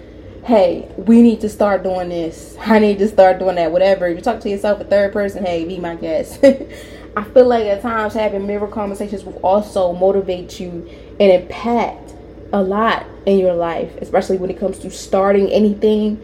Hey, 0.42 0.92
we 0.96 1.22
need 1.22 1.40
to 1.42 1.48
start 1.48 1.84
doing 1.84 2.08
this. 2.08 2.56
I 2.58 2.80
need 2.80 2.98
to 2.98 3.06
start 3.06 3.38
doing 3.38 3.54
that. 3.54 3.70
Whatever. 3.70 4.08
If 4.08 4.16
you 4.16 4.22
talk 4.22 4.40
to 4.40 4.50
yourself 4.50 4.80
a 4.80 4.84
third 4.84 5.12
person, 5.12 5.44
hey, 5.44 5.64
be 5.64 5.78
my 5.78 5.94
guest. 5.94 6.42
I 7.16 7.22
feel 7.22 7.46
like 7.46 7.66
at 7.66 7.80
times 7.80 8.14
having 8.14 8.44
mirror 8.44 8.66
conversations 8.66 9.22
will 9.22 9.38
also 9.38 9.92
motivate 9.92 10.58
you 10.58 10.90
and 11.20 11.30
impact 11.30 12.12
a 12.52 12.60
lot 12.60 13.06
in 13.24 13.38
your 13.38 13.54
life, 13.54 13.94
especially 13.98 14.38
when 14.38 14.50
it 14.50 14.58
comes 14.58 14.80
to 14.80 14.90
starting 14.90 15.48
anything 15.50 16.20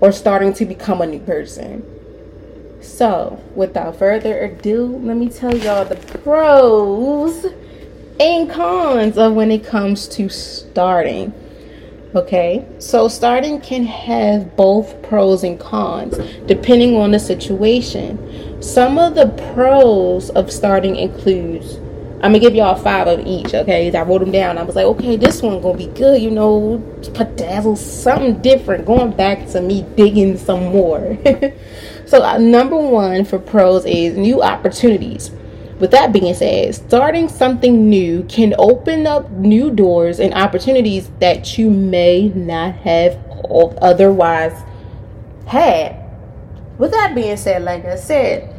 or 0.00 0.10
starting 0.10 0.52
to 0.54 0.64
become 0.64 1.00
a 1.00 1.06
new 1.06 1.20
person. 1.20 1.97
So, 2.80 3.40
without 3.54 3.96
further 3.96 4.38
ado, 4.40 5.00
let 5.02 5.16
me 5.16 5.28
tell 5.28 5.56
y'all 5.56 5.84
the 5.84 5.96
pros 5.96 7.46
and 8.20 8.50
cons 8.50 9.18
of 9.18 9.34
when 9.34 9.50
it 9.50 9.64
comes 9.64 10.08
to 10.08 10.28
starting. 10.28 11.32
Okay, 12.14 12.66
so 12.78 13.06
starting 13.06 13.60
can 13.60 13.84
have 13.84 14.56
both 14.56 15.02
pros 15.02 15.44
and 15.44 15.60
cons 15.60 16.16
depending 16.46 16.96
on 16.96 17.10
the 17.10 17.18
situation. 17.18 18.62
Some 18.62 18.98
of 18.98 19.14
the 19.14 19.28
pros 19.52 20.30
of 20.30 20.50
starting 20.50 20.96
includes 20.96 21.78
I'm 22.20 22.32
gonna 22.32 22.40
give 22.40 22.56
y'all 22.56 22.74
five 22.74 23.06
of 23.06 23.24
each, 23.24 23.54
okay? 23.54 23.94
I 23.94 24.02
wrote 24.02 24.18
them 24.18 24.32
down. 24.32 24.58
I 24.58 24.64
was 24.64 24.74
like, 24.74 24.86
okay, 24.86 25.16
this 25.16 25.40
one 25.40 25.60
gonna 25.60 25.78
be 25.78 25.86
good, 25.86 26.20
you 26.20 26.32
know, 26.32 26.82
pedazzle, 27.00 27.78
something 27.78 28.42
different. 28.42 28.86
Going 28.86 29.12
back 29.12 29.46
to 29.50 29.60
me 29.60 29.82
digging 29.96 30.36
some 30.36 30.64
more. 30.64 31.16
so, 32.06 32.24
uh, 32.24 32.38
number 32.38 32.76
one 32.76 33.24
for 33.24 33.38
pros 33.38 33.84
is 33.84 34.16
new 34.16 34.42
opportunities. 34.42 35.30
With 35.78 35.92
that 35.92 36.12
being 36.12 36.34
said, 36.34 36.74
starting 36.74 37.28
something 37.28 37.88
new 37.88 38.24
can 38.24 38.52
open 38.58 39.06
up 39.06 39.30
new 39.30 39.70
doors 39.70 40.18
and 40.18 40.34
opportunities 40.34 41.08
that 41.20 41.56
you 41.56 41.70
may 41.70 42.30
not 42.30 42.74
have 42.78 43.16
otherwise 43.80 44.60
had. 45.46 45.94
With 46.78 46.90
that 46.90 47.14
being 47.14 47.36
said, 47.36 47.62
like 47.62 47.84
I 47.84 47.94
said, 47.94 48.52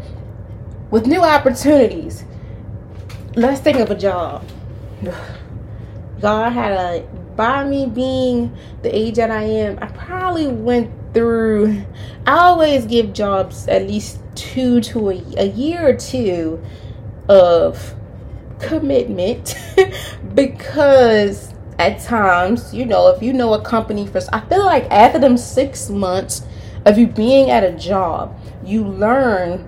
with 0.92 1.08
new 1.08 1.22
opportunities, 1.22 2.24
let's 3.40 3.62
think 3.62 3.78
of 3.78 3.90
a 3.90 3.96
job. 3.96 4.46
God 6.22 6.52
had 6.52 6.72
a 6.74 7.08
by 7.36 7.64
me 7.64 7.86
being 7.86 8.56
the 8.82 8.94
age 8.94 9.16
that 9.16 9.32
I 9.32 9.44
am, 9.44 9.80
I 9.82 9.88
probably 9.88 10.48
went 10.48 10.92
through 11.14 11.86
I 12.28 12.38
always 12.38 12.86
give 12.86 13.14
jobs 13.14 13.68
at 13.68 13.88
least 13.88 14.20
two 14.36 14.82
to 14.82 15.10
a, 15.10 15.24
a 15.38 15.46
year 15.48 15.88
or 15.88 15.94
two 15.94 16.62
of 17.30 17.96
commitment 18.60 19.56
because 20.36 21.54
at 21.80 22.02
times, 22.02 22.74
you 22.74 22.86
know, 22.86 23.08
if 23.08 23.24
you 23.24 23.32
know 23.32 23.54
a 23.54 23.62
company 23.62 24.06
for, 24.06 24.20
I 24.34 24.42
feel 24.42 24.66
like 24.66 24.84
after 24.92 25.18
them 25.18 25.38
six 25.38 25.90
months 25.90 26.44
of 26.86 26.98
you 26.98 27.08
being 27.08 27.50
at 27.50 27.64
a 27.64 27.72
job, 27.72 28.38
you 28.66 28.86
learn, 28.86 29.66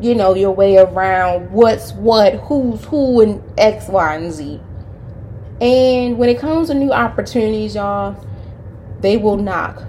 you 0.00 0.14
know, 0.14 0.34
your 0.34 0.52
way 0.52 0.76
around 0.76 1.50
what's 1.50 1.92
what, 1.92 2.34
who's 2.34 2.84
who, 2.84 3.20
and 3.20 3.42
X, 3.58 3.88
Y, 3.88 4.14
and 4.14 4.32
Z. 4.32 4.60
And 5.60 6.18
when 6.18 6.28
it 6.28 6.38
comes 6.38 6.68
to 6.68 6.74
new 6.74 6.92
opportunities, 6.92 7.74
y'all, 7.74 8.24
they 9.00 9.16
will 9.16 9.36
knock 9.36 9.82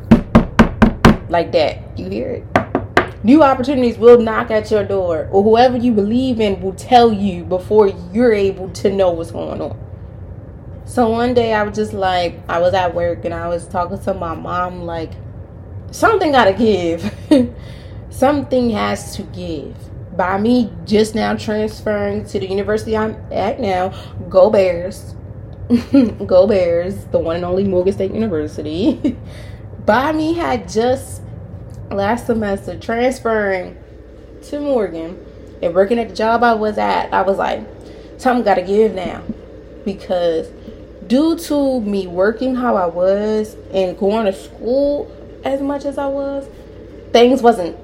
like 1.29 1.51
that. 1.51 1.97
You 1.97 2.09
hear 2.09 2.29
it? 2.29 3.23
New 3.23 3.43
opportunities 3.43 3.97
will 3.97 4.19
knock 4.19 4.49
at 4.49 4.71
your 4.71 4.83
door, 4.83 5.27
or 5.31 5.43
whoever 5.43 5.77
you 5.77 5.91
believe 5.91 6.39
in 6.39 6.61
will 6.61 6.73
tell 6.73 7.11
you 7.11 7.43
before 7.43 7.87
you're 8.13 8.33
able 8.33 8.69
to 8.69 8.91
know 8.91 9.11
what's 9.11 9.31
going 9.31 9.61
on. 9.61 9.77
So 10.85 11.09
one 11.09 11.33
day 11.33 11.53
I 11.53 11.63
was 11.63 11.75
just 11.75 11.93
like, 11.93 12.39
I 12.49 12.59
was 12.59 12.73
at 12.73 12.95
work 12.95 13.25
and 13.25 13.33
I 13.33 13.47
was 13.47 13.67
talking 13.67 13.99
to 13.99 14.13
my 14.13 14.33
mom, 14.33 14.83
like, 14.83 15.11
something 15.91 16.31
gotta 16.31 16.53
give. 16.53 17.13
something 18.09 18.71
has 18.71 19.15
to 19.17 19.23
give. 19.23 19.75
By 20.19 20.37
me 20.37 20.69
just 20.83 21.15
now 21.15 21.33
transferring 21.37 22.25
to 22.25 22.41
the 22.41 22.45
university 22.45 22.97
I'm 22.97 23.15
at 23.31 23.61
now, 23.61 23.93
go 24.27 24.49
Bears. 24.49 25.15
go 26.25 26.45
Bears, 26.45 27.05
the 27.05 27.19
one 27.19 27.37
and 27.37 27.45
only 27.45 27.63
Morgan 27.63 27.93
State 27.93 28.13
University. 28.13 29.15
By 29.85 30.11
me 30.11 30.33
had 30.33 30.67
just 30.67 31.21
last 31.89 32.25
semester 32.25 32.77
transferring 32.77 33.77
to 34.47 34.59
Morgan 34.59 35.25
and 35.61 35.73
working 35.73 35.97
at 35.99 36.09
the 36.09 36.15
job 36.15 36.43
I 36.43 36.53
was 36.53 36.77
at, 36.77 37.13
I 37.13 37.21
was 37.21 37.37
like, 37.37 37.65
something 38.17 38.43
got 38.43 38.55
to 38.55 38.61
give 38.61 38.93
now. 38.93 39.23
Because 39.85 40.49
due 41.07 41.37
to 41.37 41.79
me 41.79 42.07
working 42.07 42.55
how 42.55 42.75
I 42.75 42.87
was 42.87 43.55
and 43.71 43.97
going 43.97 44.25
to 44.25 44.33
school 44.33 45.09
as 45.45 45.61
much 45.61 45.85
as 45.85 45.97
I 45.97 46.07
was, 46.07 46.45
things 47.13 47.41
wasn't, 47.41 47.77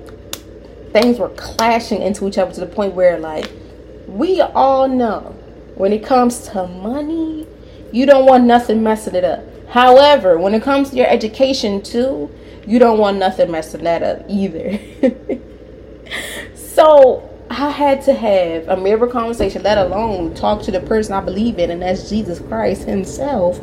things 0.96 1.20
were 1.20 1.28
clashing 1.30 2.02
into 2.02 2.26
each 2.26 2.38
other 2.38 2.54
to 2.54 2.62
the 2.62 2.66
point 2.66 2.94
where, 2.94 3.20
like, 3.20 3.52
we 4.08 4.40
all 4.40 4.88
know 4.88 5.36
when 5.76 5.92
it 5.92 6.06
comes 6.06 6.48
to 6.48 6.66
money, 6.68 7.46
you 7.92 8.06
don't 8.06 8.26
want 8.26 8.46
nothing 8.46 8.82
messing 8.82 9.14
it 9.14 9.26
up. 9.26 9.44
However, 9.68 10.38
when 10.38 10.54
it 10.54 10.64
comes 10.64 10.92
to 10.92 10.96
your 10.96 11.08
education, 11.08 11.82
too, 11.82 12.34
you 12.66 12.80
don't 12.80 12.98
want 12.98 13.18
nothing 13.18 13.52
messing 13.52 13.84
that 13.84 14.04
up 14.04 14.24
either. 14.30 14.80
so 16.56 17.30
I 17.50 17.72
had 17.72 18.02
to 18.04 18.14
have 18.14 18.70
a 18.70 18.78
mirror 18.78 19.08
conversation, 19.08 19.64
let 19.64 19.78
alone 19.78 20.34
talk 20.34 20.62
to 20.64 20.72
the 20.72 20.80
person 20.80 21.12
I 21.12 21.20
believe 21.20 21.60
in, 21.60 21.72
and 21.72 21.82
that's 21.82 22.10
Jesus 22.10 22.40
Christ 22.40 22.84
Himself. 22.84 23.60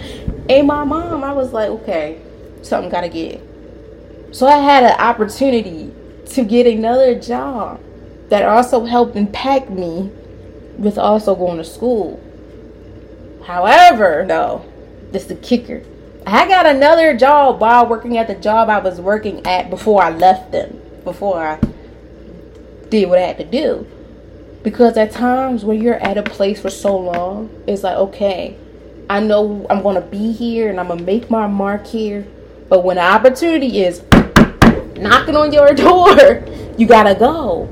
And 0.51 0.67
my 0.67 0.85
mom, 0.85 1.25
I 1.25 1.33
was 1.33 1.55
like, 1.55 1.71
okay, 1.71 2.21
something 2.61 2.91
gotta 2.91 3.09
get. 3.09 3.41
So 4.33 4.47
I 4.47 4.59
had 4.59 4.85
an 4.85 5.01
opportunity 5.01 5.95
to 6.27 6.45
get 6.45 6.67
another 6.67 7.19
job 7.19 7.81
that 8.29 8.45
also 8.45 8.85
helped 8.85 9.17
impact 9.17 9.71
me 9.71 10.11
with 10.79 10.99
also 10.99 11.35
going 11.35 11.59
to 11.59 11.65
school. 11.65 12.23
However, 13.45 14.25
no, 14.25 14.65
this 15.11 15.23
is 15.23 15.29
the 15.29 15.35
kicker. 15.35 15.83
I 16.27 16.47
got 16.47 16.67
another 16.67 17.17
job 17.17 17.61
while 17.61 17.87
working 17.87 18.17
at 18.17 18.29
the 18.29 18.35
job 18.35 18.69
I 18.69 18.79
was 18.79 19.01
working 19.01 19.45
at 19.47 19.71
before 19.71 20.03
I 20.03 20.11
left 20.11 20.53
them, 20.53 20.81
before 21.05 21.39
I 21.39 21.59
did 22.89 23.09
what 23.09 23.19
I 23.19 23.23
had 23.23 23.39
to 23.39 23.45
do. 23.45 23.87
Because 24.63 24.97
at 24.97 25.11
times 25.11 25.65
when 25.65 25.83
you're 25.83 25.95
at 25.95 26.17
a 26.17 26.23
place 26.23 26.61
for 26.63 26.71
so 26.71 26.97
long, 26.97 27.51
it's 27.67 27.83
like, 27.83 27.97
okay, 27.97 28.57
I 29.11 29.21
know 29.21 29.67
I'm 29.69 29.83
going 29.83 29.97
to 29.97 30.01
be 30.01 30.33
here 30.33 30.71
and 30.71 30.79
I'm 30.79 30.87
going 30.87 31.01
to 31.01 31.05
make 31.05 31.29
my 31.29 31.49
mark 31.49 31.87
here. 31.87 32.27
But 32.69 32.85
when 32.85 32.97
the 32.97 33.03
opportunity 33.03 33.83
is 33.83 34.03
knocking 35.03 35.37
on 35.37 35.53
your 35.53 35.75
door, 35.75 36.45
you 36.79 36.87
got 36.87 37.05
to 37.05 37.15
go. 37.15 37.69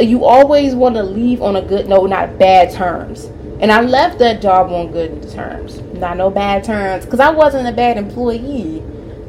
You 0.00 0.24
always 0.24 0.74
want 0.74 0.94
to 0.96 1.02
leave 1.02 1.42
on 1.42 1.56
a 1.56 1.62
good 1.62 1.88
note, 1.88 2.10
not 2.10 2.38
bad 2.38 2.72
terms. 2.72 3.30
And 3.60 3.72
I 3.72 3.80
left 3.80 4.18
that 4.18 4.42
job 4.42 4.70
on 4.70 4.92
good 4.92 5.30
terms, 5.30 5.80
not 5.98 6.18
no 6.18 6.30
bad 6.30 6.64
terms, 6.64 7.06
because 7.06 7.20
I 7.20 7.30
wasn't 7.30 7.66
a 7.66 7.72
bad 7.72 7.96
employee. 7.96 8.80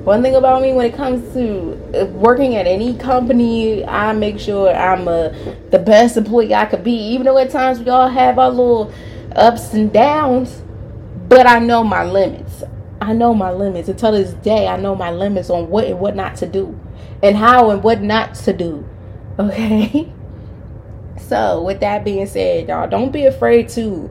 One 0.04 0.22
thing 0.22 0.36
about 0.36 0.62
me 0.62 0.74
when 0.74 0.86
it 0.86 0.96
comes 0.96 1.34
to 1.34 1.74
uh, 1.94 2.06
working 2.08 2.56
at 2.56 2.68
any 2.68 2.98
company, 2.98 3.86
I 3.86 4.14
make 4.14 4.40
sure 4.40 4.74
I'm 4.74 5.08
a, 5.08 5.30
the 5.70 5.80
best 5.80 6.18
employee 6.18 6.54
I 6.54 6.66
could 6.66 6.84
be. 6.84 6.92
Even 6.92 7.26
though 7.26 7.38
at 7.38 7.50
times 7.50 7.80
we 7.80 7.90
all 7.90 8.10
have 8.10 8.38
our 8.38 8.50
little 8.50 8.94
ups 9.36 9.74
and 9.74 9.92
downs, 9.92 10.62
but 11.30 11.48
I 11.48 11.60
know 11.60 11.84
my 11.84 12.04
limits. 12.04 12.64
I 13.02 13.14
know 13.14 13.34
my 13.34 13.52
limits. 13.52 13.90
Until 13.90 14.12
this 14.12 14.34
day, 14.34 14.68
I 14.68 14.78
know 14.78 14.96
my 14.96 15.12
limits 15.12 15.50
on 15.50 15.70
what 15.70 15.86
and 15.86 16.00
what 16.00 16.16
not 16.16 16.36
to 16.38 16.48
do, 16.48 16.78
and 17.24 17.36
how 17.36 17.70
and 17.72 17.84
what 17.84 18.02
not 18.02 18.36
to 18.36 18.54
do. 18.54 18.88
Okay. 19.40 20.12
So, 21.28 21.62
with 21.62 21.82
that 21.82 22.04
being 22.04 22.26
said, 22.26 22.70
y'all, 22.70 22.90
don't 22.90 23.12
be 23.12 23.26
afraid 23.26 23.70
to. 23.70 24.10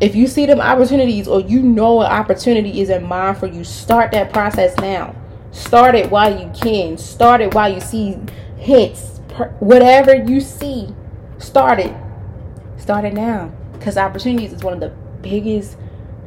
If 0.00 0.14
you 0.14 0.28
see 0.28 0.46
them 0.46 0.60
opportunities 0.60 1.26
or 1.26 1.40
you 1.40 1.60
know 1.60 2.02
an 2.02 2.12
opportunity 2.12 2.80
is 2.80 2.88
in 2.88 3.02
mind 3.02 3.38
for 3.38 3.46
you, 3.46 3.64
start 3.64 4.12
that 4.12 4.32
process 4.32 4.76
now. 4.76 5.16
Start 5.50 5.96
it 5.96 6.10
while 6.10 6.38
you 6.38 6.52
can. 6.54 6.98
Start 6.98 7.40
it 7.40 7.54
while 7.54 7.72
you 7.72 7.80
see 7.80 8.16
hits. 8.58 9.18
Whatever 9.58 10.14
you 10.14 10.40
see, 10.40 10.94
start 11.38 11.80
it. 11.80 11.94
Start 12.76 13.04
it 13.06 13.14
now. 13.14 13.52
Because 13.72 13.96
opportunities 13.96 14.52
is 14.52 14.62
one 14.62 14.74
of 14.74 14.80
the 14.80 14.92
biggest 15.22 15.76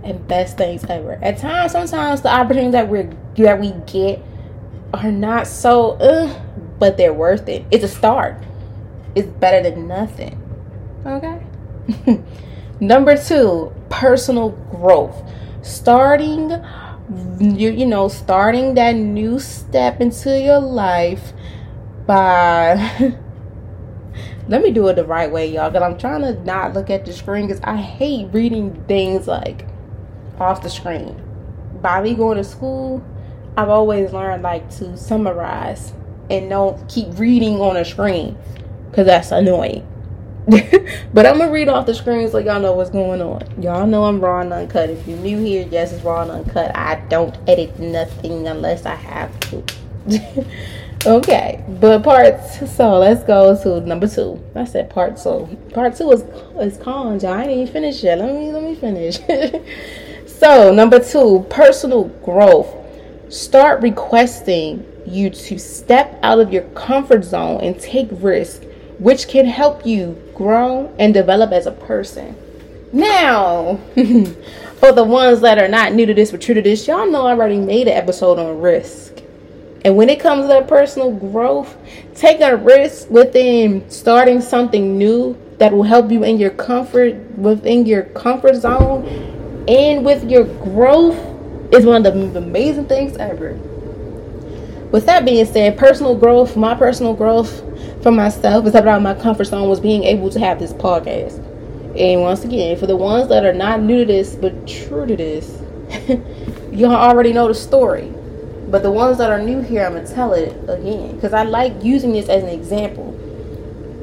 and 0.03 0.27
best 0.27 0.57
things 0.57 0.83
ever. 0.85 1.13
At 1.21 1.37
times, 1.37 1.71
sometimes 1.71 2.21
the 2.21 2.33
opportunities 2.33 2.71
that 2.73 2.89
we 2.89 3.07
that 3.43 3.59
we 3.59 3.71
get 3.85 4.21
are 4.93 5.11
not 5.11 5.47
so, 5.47 5.91
uh, 5.93 6.33
but 6.79 6.97
they're 6.97 7.13
worth 7.13 7.47
it. 7.47 7.65
It's 7.71 7.83
a 7.83 7.87
start. 7.87 8.35
It's 9.15 9.27
better 9.27 9.67
than 9.69 9.87
nothing. 9.87 10.41
Okay. 11.05 11.41
Number 12.79 13.17
two, 13.17 13.71
personal 13.89 14.49
growth. 14.49 15.29
Starting, 15.61 16.51
you, 17.39 17.71
you 17.71 17.85
know, 17.85 18.07
starting 18.07 18.73
that 18.75 18.93
new 18.93 19.39
step 19.39 20.01
into 20.01 20.39
your 20.39 20.59
life 20.59 21.33
by. 22.05 23.17
let 24.47 24.61
me 24.61 24.71
do 24.71 24.87
it 24.87 24.95
the 24.95 25.05
right 25.05 25.31
way, 25.31 25.47
y'all. 25.47 25.69
Because 25.69 25.83
I'm 25.83 25.97
trying 25.97 26.21
to 26.21 26.43
not 26.43 26.73
look 26.73 26.89
at 26.89 27.05
the 27.05 27.13
screen 27.13 27.47
because 27.47 27.61
I 27.63 27.77
hate 27.77 28.33
reading 28.33 28.83
things 28.87 29.27
like 29.27 29.67
off 30.39 30.61
the 30.63 30.69
screen. 30.69 31.21
By 31.81 32.01
me 32.01 32.15
going 32.15 32.37
to 32.37 32.43
school, 32.43 33.03
I've 33.57 33.69
always 33.69 34.13
learned 34.13 34.43
like 34.43 34.69
to 34.77 34.97
summarize 34.97 35.93
and 36.29 36.49
don't 36.49 36.89
keep 36.89 37.17
reading 37.19 37.59
on 37.59 37.75
a 37.77 37.83
screen 37.83 38.37
because 38.89 39.05
that's 39.07 39.31
annoying. 39.31 39.87
but 41.13 41.25
I'm 41.25 41.37
gonna 41.37 41.51
read 41.51 41.69
off 41.69 41.85
the 41.85 41.93
screen 41.93 42.29
so 42.29 42.39
y'all 42.39 42.59
know 42.59 42.73
what's 42.73 42.89
going 42.89 43.21
on. 43.21 43.61
Y'all 43.61 43.85
know 43.85 44.05
I'm 44.05 44.19
raw 44.19 44.41
and 44.41 44.51
uncut. 44.51 44.89
If 44.89 45.07
you're 45.07 45.17
new 45.19 45.39
here, 45.39 45.67
yes, 45.69 45.93
it's 45.93 46.03
raw 46.03 46.23
and 46.23 46.31
uncut. 46.31 46.75
I 46.75 46.95
don't 47.09 47.37
edit 47.47 47.77
nothing 47.79 48.47
unless 48.47 48.85
I 48.85 48.95
have 48.95 49.39
to. 49.51 49.63
okay, 51.05 51.63
but 51.79 52.01
parts. 52.01 52.71
So 52.75 52.97
let's 52.97 53.23
go 53.23 53.55
to 53.61 53.81
number 53.85 54.07
two. 54.07 54.43
I 54.55 54.65
said 54.65 54.89
part 54.89 55.17
two. 55.17 55.57
Part 55.73 55.95
two 55.95 56.11
is 56.11 56.23
is 56.59 56.77
cons. 56.77 57.21
Y'all 57.21 57.33
I 57.33 57.43
ain't 57.43 57.51
even 57.51 57.67
finished 57.71 58.03
yet. 58.03 58.17
Let 58.17 58.33
me 58.33 58.51
let 58.51 58.63
me 58.63 58.73
finish. 58.73 59.19
so 60.25 60.73
number 60.73 60.99
two, 60.99 61.45
personal 61.49 62.05
growth. 62.05 62.80
Start 63.31 63.81
requesting 63.81 64.85
you 65.05 65.29
to 65.29 65.57
step 65.57 66.19
out 66.21 66.39
of 66.39 66.51
your 66.51 66.63
comfort 66.75 67.23
zone 67.23 67.61
and 67.61 67.79
take 67.79 68.09
risks 68.11 68.65
which 68.99 69.29
can 69.29 69.45
help 69.45 69.85
you 69.85 70.21
grow 70.35 70.93
and 70.99 71.13
develop 71.13 71.53
as 71.53 71.65
a 71.65 71.71
person. 71.71 72.35
Now, 72.91 73.77
for 73.95 74.91
the 74.91 75.05
ones 75.05 75.39
that 75.39 75.57
are 75.59 75.69
not 75.69 75.93
new 75.93 76.05
to 76.05 76.13
this 76.13 76.31
but 76.31 76.41
true 76.41 76.55
to 76.55 76.61
this, 76.61 76.85
y'all 76.89 77.09
know 77.09 77.25
I 77.25 77.31
already 77.31 77.57
made 77.57 77.87
an 77.87 77.93
episode 77.93 78.37
on 78.37 78.59
risk. 78.59 79.21
And 79.85 79.95
when 79.95 80.09
it 80.09 80.19
comes 80.19 80.43
to 80.43 80.47
that 80.49 80.67
personal 80.67 81.13
growth, 81.13 81.77
take 82.13 82.41
a 82.41 82.57
risk 82.57 83.09
within 83.09 83.89
starting 83.89 84.41
something 84.41 84.97
new 84.97 85.37
that 85.57 85.71
will 85.71 85.83
help 85.83 86.11
you 86.11 86.25
in 86.25 86.37
your 86.37 86.51
comfort 86.51 87.15
within 87.37 87.85
your 87.85 88.03
comfort 88.03 88.55
zone 88.55 89.05
and 89.69 90.03
with 90.03 90.29
your 90.29 90.43
growth 90.43 91.30
is 91.71 91.85
one 91.85 92.05
of 92.05 92.13
the 92.13 92.37
amazing 92.37 92.85
things 92.85 93.15
ever. 93.17 93.53
With 94.91 95.05
that 95.05 95.23
being 95.23 95.45
said, 95.45 95.77
personal 95.77 96.15
growth, 96.15 96.57
my 96.57 96.75
personal 96.75 97.13
growth 97.13 97.63
for 98.03 98.11
myself, 98.11 98.65
except 98.65 98.83
about 98.83 99.01
my 99.01 99.13
comfort 99.13 99.45
zone, 99.45 99.69
was 99.69 99.79
being 99.79 100.03
able 100.03 100.29
to 100.31 100.39
have 100.39 100.59
this 100.59 100.73
podcast. 100.73 101.37
And 101.97 102.21
once 102.21 102.43
again, 102.43 102.77
for 102.77 102.87
the 102.87 102.97
ones 102.97 103.29
that 103.29 103.45
are 103.45 103.53
not 103.53 103.81
new 103.81 103.99
to 103.99 104.05
this 104.05 104.35
but 104.35 104.67
true 104.67 105.05
to 105.05 105.15
this, 105.15 105.61
y'all 106.71 106.93
already 106.93 107.31
know 107.31 107.47
the 107.47 107.55
story. 107.55 108.13
But 108.67 108.83
the 108.83 108.91
ones 108.91 109.17
that 109.17 109.29
are 109.29 109.41
new 109.41 109.61
here, 109.61 109.85
I'm 109.85 109.93
gonna 109.93 110.07
tell 110.07 110.33
it 110.33 110.49
again 110.69 111.15
because 111.15 111.33
I 111.33 111.43
like 111.43 111.83
using 111.83 112.13
this 112.13 112.29
as 112.29 112.43
an 112.43 112.49
example. 112.49 113.17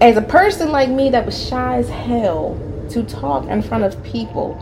As 0.00 0.16
a 0.16 0.22
person 0.22 0.70
like 0.70 0.88
me 0.88 1.10
that 1.10 1.26
was 1.26 1.48
shy 1.48 1.78
as 1.78 1.88
hell 1.88 2.58
to 2.90 3.02
talk 3.02 3.46
in 3.46 3.62
front 3.62 3.84
of 3.84 4.02
people, 4.04 4.56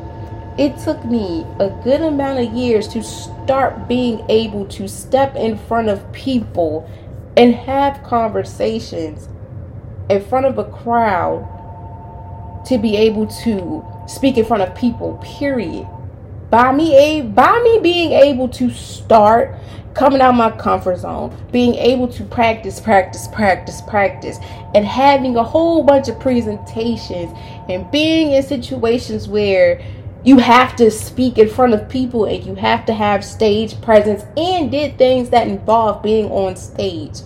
it 0.59 0.79
took 0.79 1.05
me 1.05 1.45
a 1.61 1.69
good 1.85 2.01
amount 2.01 2.39
of 2.39 2.53
years 2.53 2.89
to 2.89 3.03
start 3.03 3.87
being 3.89 4.25
able 4.29 4.67
to 4.67 4.89
step 4.89 5.37
in 5.37 5.59
front 5.59 5.89
of 5.89 6.11
people 6.13 6.89
and 7.37 7.55
have 7.55 8.03
conversations 8.03 9.29
in 10.09 10.25
front 10.25 10.47
of 10.47 10.57
a 10.59 10.65
crowd 10.65 11.53
to 12.67 12.79
be 12.79 12.97
able 12.97 13.27
to 13.27 13.85
speak 14.09 14.39
in 14.39 14.45
front 14.45 14.63
of 14.63 14.75
people 14.75 15.15
period. 15.23 15.87
By 16.51 16.73
me 16.73 16.97
a 16.97 17.23
by 17.23 17.61
me 17.63 17.81
being 17.83 18.13
able 18.13 18.49
to 18.51 18.71
start 18.71 19.55
coming 19.95 20.21
out 20.21 20.33
my 20.33 20.51
comfort 20.51 20.99
zone 20.99 21.35
being 21.51 21.75
able 21.75 22.07
to 22.07 22.23
practice 22.25 22.79
practice 22.79 23.29
practice 23.29 23.81
practice 23.81 24.39
and 24.75 24.85
having 24.85 25.37
a 25.37 25.43
whole 25.43 25.83
bunch 25.83 26.07
of 26.09 26.21
presentations 26.21 27.33
and 27.71 27.91
being 27.91 28.33
in 28.33 28.43
situations 28.43 29.27
where 29.27 29.83
you 30.27 30.39
have 30.39 30.75
to 30.75 30.91
speak 30.91 31.39
in 31.39 31.49
front 31.49 31.73
of 31.73 31.89
people 31.89 32.25
and 32.25 32.45
you 32.45 32.57
have 32.57 32.85
to 32.85 32.93
have 32.93 33.25
stage 33.25 33.81
presence 33.81 34.25
and 34.37 34.73
did 34.73 34.99
things 34.99 35.31
that 35.31 35.47
involve 35.47 36.03
being 36.03 36.29
on 36.33 36.57
stage. 36.57 37.21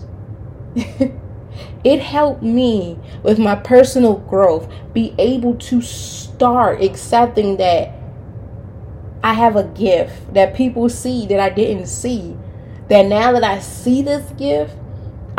it 1.83 1.99
helped 1.99 2.43
me 2.43 2.99
with 3.23 3.39
my 3.39 3.55
personal 3.55 4.17
growth 4.17 4.71
be 4.93 5.15
able 5.17 5.55
to 5.55 5.81
start 5.81 6.83
accepting 6.83 7.57
that 7.57 7.91
I 9.23 9.33
have 9.33 9.55
a 9.55 9.63
gift 9.63 10.35
that 10.35 10.53
people 10.53 10.87
see 10.87 11.25
that 11.25 11.39
I 11.39 11.49
didn't 11.49 11.87
see. 11.87 12.37
That 12.89 13.07
now 13.07 13.31
that 13.31 13.43
I 13.43 13.57
see 13.61 14.03
this 14.03 14.31
gift, 14.33 14.75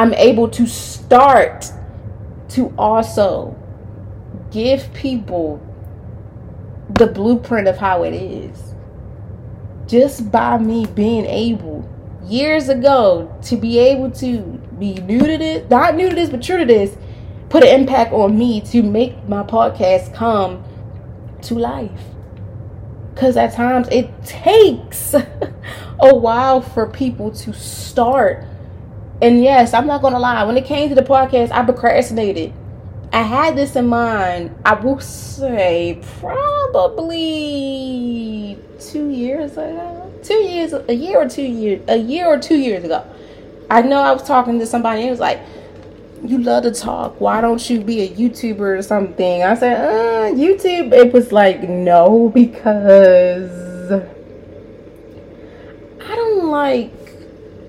I'm 0.01 0.15
able 0.15 0.49
to 0.49 0.67
start 0.67 1.71
to 2.51 2.75
also 2.77 3.57
give 4.51 4.93
people 4.95 5.65
the 6.95 7.07
blueprint 7.07 7.69
of 7.69 7.79
how 7.79 8.03
it 8.03 8.15
is. 8.15 8.75
Just 9.87 10.31
by 10.31 10.59
me 10.59 10.87
being 10.87 11.27
able 11.27 11.89
years 12.25 12.69
ago 12.69 13.37
to 13.43 13.57
be 13.57 13.79
able 13.79 14.11
to 14.11 14.41
be 14.79 14.95
new 14.95 15.21
to 15.21 15.39
this, 15.39 15.69
not 15.71 15.95
new 15.95 16.09
to 16.09 16.15
this, 16.15 16.31
but 16.31 16.43
true 16.43 16.59
to 16.59 16.65
this, 16.65 16.97
put 17.49 17.63
an 17.63 17.81
impact 17.81 18.13
on 18.13 18.39
me 18.39 18.61
to 18.61 18.83
make 18.83 19.29
my 19.29 19.43
podcast 19.43 20.15
come 20.15 20.63
to 21.43 21.55
life. 21.55 21.91
Because 23.15 23.37
at 23.37 23.53
times 23.53 23.89
it 23.91 24.11
takes 24.25 25.15
a 26.01 26.15
while 26.15 26.61
for 26.61 26.89
people 26.89 27.31
to 27.31 27.53
start. 27.53 28.47
And 29.21 29.43
yes, 29.43 29.75
I'm 29.75 29.87
not 29.87 30.01
going 30.01 30.15
to 30.15 30.19
lie. 30.19 30.45
When 30.45 30.57
it 30.57 30.65
came 30.65 30.89
to 30.89 30.95
the 30.95 31.03
podcast, 31.03 31.53
I 31.53 31.65
procrastinated 31.65 32.55
I 33.15 33.21
had 33.21 33.57
this 33.57 33.77
in 33.77 33.89
mind, 33.89 34.57
I 34.65 34.73
will 34.73 34.99
say 34.99 36.01
probably 36.19 37.29
two 38.81 39.11
years 39.11 39.53
ago. 39.53 40.11
Two 40.23 40.33
years, 40.33 40.73
a 40.73 40.95
year 40.95 41.21
or 41.21 41.29
two 41.29 41.43
years, 41.43 41.83
a 41.89 41.99
year 41.99 42.25
or 42.27 42.39
two 42.39 42.57
years 42.57 42.85
ago. 42.85 43.05
I 43.69 43.83
know 43.83 44.01
I 44.01 44.13
was 44.13 44.23
talking 44.23 44.59
to 44.61 44.67
somebody 44.67 45.01
and 45.01 45.09
it 45.09 45.11
was 45.11 45.21
like, 45.21 45.41
you 46.25 46.39
love 46.39 46.63
to 46.63 46.71
talk. 46.73 47.21
Why 47.21 47.43
don't 47.43 47.69
you 47.69 47.83
be 47.83 48.01
a 48.01 48.09
YouTuber 48.09 48.79
or 48.79 48.83
something? 48.83 49.43
I 49.43 49.57
said, 49.57 49.77
uh, 49.77 50.33
YouTube. 50.35 50.93
It 50.95 51.13
was 51.13 51.33
like, 51.33 51.69
no, 51.69 52.29
because 52.35 53.93
I 56.01 56.15
don't 56.15 56.49
like 56.49 56.95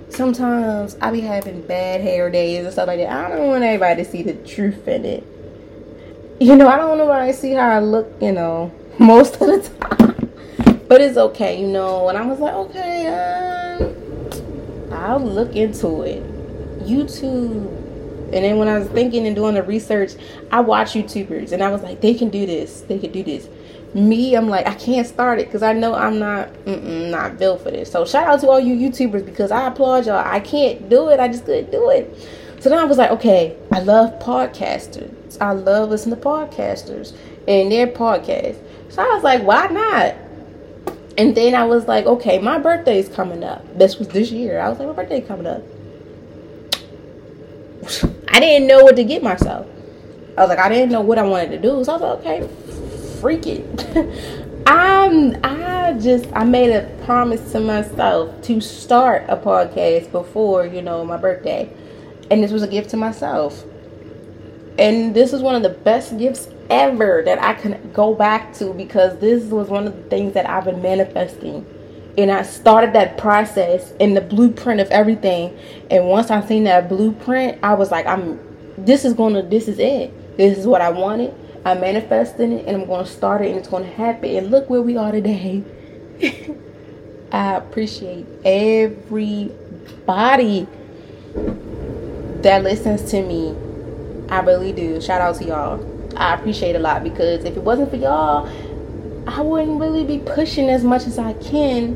sometimes 0.07 0.95
I 1.01 1.11
be 1.11 1.19
having 1.19 1.63
bad 1.63 1.99
hair 1.99 2.29
days 2.29 2.63
and 2.63 2.71
stuff 2.71 2.87
like 2.87 2.99
that. 2.99 3.09
I 3.09 3.35
don't 3.35 3.47
want 3.47 3.63
anybody 3.65 4.03
to 4.05 4.09
see 4.09 4.23
the 4.23 4.35
truth 4.35 4.87
in 4.87 5.03
it 5.03 5.32
you 6.39 6.55
know, 6.55 6.67
I 6.67 6.77
don't 6.77 6.97
know 6.97 7.05
why 7.05 7.27
I 7.27 7.31
see 7.31 7.51
how 7.51 7.69
I 7.69 7.79
look, 7.79 8.11
you 8.21 8.31
know, 8.31 8.71
most 8.99 9.35
of 9.35 9.41
the 9.41 9.69
time. 9.79 10.83
But 10.87 11.01
it's 11.01 11.17
okay, 11.17 11.59
you 11.59 11.67
know. 11.67 12.09
And 12.09 12.17
I 12.17 12.25
was 12.25 12.39
like, 12.39 12.53
okay, 12.53 13.07
um, 13.07 14.93
I'll 14.93 15.19
look 15.19 15.55
into 15.55 16.01
it. 16.03 16.23
YouTube. 16.81 17.67
And 18.33 18.43
then 18.43 18.57
when 18.57 18.67
I 18.67 18.79
was 18.79 18.87
thinking 18.89 19.27
and 19.27 19.35
doing 19.35 19.55
the 19.55 19.63
research, 19.63 20.13
I 20.51 20.59
watch 20.61 20.93
YouTubers 20.93 21.51
and 21.51 21.63
I 21.63 21.69
was 21.69 21.83
like, 21.83 22.01
they 22.01 22.15
can 22.15 22.29
do 22.29 22.45
this. 22.45 22.81
They 22.81 22.97
can 22.97 23.11
do 23.11 23.23
this. 23.23 23.47
Me, 23.93 24.35
I'm 24.35 24.49
like, 24.49 24.65
I 24.65 24.73
can't 24.73 25.05
start 25.05 25.39
it 25.39 25.45
because 25.45 25.61
I 25.61 25.73
know 25.73 25.93
I'm 25.93 26.17
not 26.17 26.49
not 26.65 27.37
built 27.37 27.61
for 27.61 27.69
this. 27.69 27.91
So 27.91 28.05
shout 28.05 28.27
out 28.27 28.39
to 28.39 28.49
all 28.49 28.59
you 28.59 28.75
YouTubers 28.75 29.23
because 29.23 29.51
I 29.51 29.67
applaud 29.67 30.07
y'all. 30.07 30.15
I 30.17 30.39
can't 30.39 30.89
do 30.89 31.09
it. 31.09 31.19
I 31.19 31.27
just 31.27 31.45
couldn't 31.45 31.71
do 31.71 31.91
it. 31.91 32.11
So 32.59 32.69
then 32.69 32.79
I 32.79 32.85
was 32.85 32.97
like, 32.97 33.11
okay, 33.11 33.55
I 33.71 33.81
love 33.81 34.17
podcasters. 34.19 35.22
I 35.39 35.51
love 35.53 35.89
listening 35.89 36.15
to 36.15 36.21
podcasters 36.21 37.15
and 37.47 37.71
their 37.71 37.87
podcasts. 37.87 38.59
So 38.89 39.01
I 39.01 39.13
was 39.13 39.23
like, 39.23 39.43
why 39.43 39.67
not? 39.67 40.15
And 41.17 41.35
then 41.35 41.55
I 41.55 41.65
was 41.65 41.87
like, 41.87 42.05
okay, 42.05 42.39
my 42.39 42.57
birthday 42.57 42.99
is 42.99 43.09
coming 43.09 43.43
up. 43.43 43.77
This 43.77 43.97
was 43.97 44.07
this 44.07 44.31
year. 44.31 44.59
I 44.59 44.69
was 44.69 44.79
like, 44.79 44.87
my 44.87 44.93
birthday 44.93 45.21
coming 45.21 45.47
up. 45.47 45.61
I 48.29 48.39
didn't 48.39 48.67
know 48.67 48.83
what 48.83 48.95
to 48.95 49.03
get 49.03 49.21
myself. 49.21 49.67
I 50.37 50.41
was 50.41 50.49
like, 50.49 50.59
I 50.59 50.69
didn't 50.69 50.91
know 50.91 51.01
what 51.01 51.19
I 51.19 51.23
wanted 51.23 51.49
to 51.51 51.59
do. 51.59 51.83
So 51.83 51.93
I 51.93 51.97
was 51.97 52.25
like, 52.25 52.41
okay, 52.41 53.19
freak 53.19 53.45
it. 53.45 54.43
I'm 54.65 55.37
I 55.43 55.93
just 55.99 56.25
I 56.33 56.45
made 56.45 56.71
a 56.71 56.89
promise 57.05 57.51
to 57.51 57.59
myself 57.59 58.41
to 58.43 58.61
start 58.61 59.25
a 59.27 59.35
podcast 59.35 60.11
before, 60.11 60.65
you 60.65 60.81
know, 60.81 61.05
my 61.05 61.17
birthday. 61.17 61.71
And 62.31 62.43
this 62.43 62.51
was 62.51 62.63
a 62.63 62.67
gift 62.67 62.89
to 62.91 62.97
myself. 62.97 63.65
And 64.77 65.15
this 65.15 65.33
is 65.33 65.41
one 65.41 65.55
of 65.55 65.63
the 65.63 65.69
best 65.69 66.17
gifts 66.17 66.47
ever 66.69 67.21
that 67.25 67.41
I 67.41 67.53
can 67.53 67.91
go 67.93 68.15
back 68.15 68.53
to 68.55 68.73
because 68.73 69.19
this 69.19 69.43
was 69.45 69.69
one 69.69 69.85
of 69.85 69.95
the 69.95 70.03
things 70.03 70.33
that 70.33 70.49
I've 70.49 70.65
been 70.65 70.81
manifesting. 70.81 71.65
And 72.17 72.31
I 72.31 72.41
started 72.43 72.93
that 72.93 73.17
process 73.17 73.91
in 73.93 74.13
the 74.13 74.21
blueprint 74.21 74.79
of 74.81 74.89
everything. 74.89 75.57
And 75.91 76.07
once 76.07 76.31
I 76.31 76.45
seen 76.45 76.63
that 76.65 76.89
blueprint, 76.89 77.59
I 77.63 77.73
was 77.73 77.91
like, 77.91 78.05
I'm 78.05 78.39
this 78.77 79.05
is 79.05 79.13
gonna 79.13 79.43
this 79.43 79.67
is 79.67 79.77
it. 79.79 80.37
This 80.37 80.57
is 80.57 80.65
what 80.65 80.81
I 80.81 80.89
wanted. 80.89 81.33
I 81.65 81.75
manifested 81.75 82.51
it 82.51 82.65
and 82.65 82.81
I'm 82.81 82.87
gonna 82.87 83.05
start 83.05 83.41
it 83.41 83.49
and 83.49 83.59
it's 83.59 83.67
gonna 83.67 83.85
happen. 83.85 84.35
And 84.35 84.49
look 84.51 84.69
where 84.69 84.81
we 84.81 84.97
are 84.97 85.11
today. 85.11 85.63
I 87.31 87.55
appreciate 87.55 88.25
everybody 88.45 89.57
that 92.41 92.63
listens 92.63 93.09
to 93.11 93.21
me. 93.23 93.55
I 94.33 94.39
really 94.41 94.71
do. 94.71 94.99
Shout 94.99 95.21
out 95.21 95.35
to 95.35 95.45
y'all. 95.45 96.17
I 96.17 96.33
appreciate 96.33 96.75
a 96.75 96.79
lot 96.79 97.03
because 97.03 97.43
if 97.43 97.55
it 97.55 97.61
wasn't 97.61 97.91
for 97.91 97.97
y'all, 97.97 98.49
I 99.27 99.41
wouldn't 99.41 99.79
really 99.79 100.03
be 100.03 100.17
pushing 100.17 100.69
as 100.69 100.83
much 100.83 101.05
as 101.05 101.19
I 101.19 101.33
can. 101.33 101.95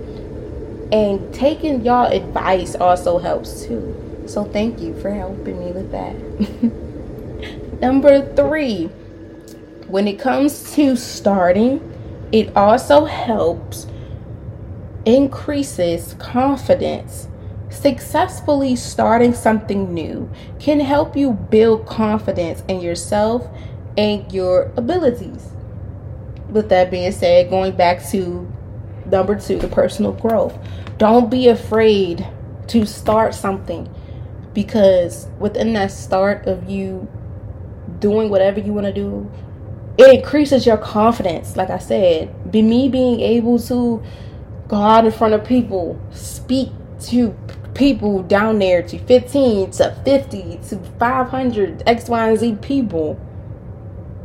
And 0.92 1.34
taking 1.34 1.84
y'all 1.84 2.12
advice 2.12 2.76
also 2.76 3.18
helps 3.18 3.66
too. 3.66 4.24
So 4.28 4.44
thank 4.44 4.80
you 4.80 4.94
for 5.02 5.10
helping 5.10 5.60
me 5.60 5.72
with 5.72 5.92
that. 5.92 7.82
Number 7.82 8.36
three, 8.36 8.86
when 9.88 10.08
it 10.08 10.20
comes 10.20 10.74
to 10.76 10.96
starting, 10.96 11.82
it 12.32 12.56
also 12.56 13.06
helps 13.06 13.88
increases 15.06 16.16
confidence. 16.20 17.27
Successfully 17.88 18.76
starting 18.76 19.34
something 19.34 19.94
new 19.94 20.30
can 20.60 20.82
help 20.82 21.16
you 21.16 21.32
build 21.32 21.86
confidence 21.86 22.62
in 22.68 22.82
yourself 22.82 23.48
and 23.98 24.30
your 24.30 24.74
abilities. 24.76 25.54
With 26.50 26.68
that 26.68 26.92
being 26.92 27.14
said, 27.14 27.50
going 27.50 27.78
back 27.78 28.06
to 28.10 28.46
number 29.06 29.40
two, 29.40 29.58
the 29.60 29.70
personal 29.70 30.12
growth. 30.12 30.54
Don't 30.98 31.32
be 31.32 31.48
afraid 31.48 32.28
to 32.68 32.86
start 32.86 33.34
something 33.34 33.90
because 34.54 35.30
within 35.40 35.72
that 35.72 35.92
start 35.92 36.46
of 36.46 36.70
you 36.70 37.08
doing 38.00 38.30
whatever 38.30 38.60
you 38.60 38.74
want 38.74 38.88
to 38.88 38.92
do, 38.94 39.32
it 39.98 40.14
increases 40.14 40.66
your 40.66 40.76
confidence. 40.76 41.56
Like 41.56 41.70
I 41.70 41.78
said, 41.78 42.52
be 42.52 42.62
me 42.62 42.90
being 42.90 43.22
able 43.22 43.58
to 43.60 44.04
go 44.68 44.76
out 44.76 45.06
in 45.06 45.12
front 45.14 45.36
of 45.36 45.46
people, 45.46 45.98
speak 46.12 46.72
to 47.00 47.34
people 47.78 48.24
down 48.24 48.58
there 48.58 48.82
to 48.82 48.98
15 48.98 49.72
to 49.72 49.96
50 50.04 50.60
to 50.70 50.80
500 51.00 51.84
X, 51.86 52.10
Y, 52.10 52.28
and 52.28 52.40
Z 52.40 52.58
people. 52.62 53.20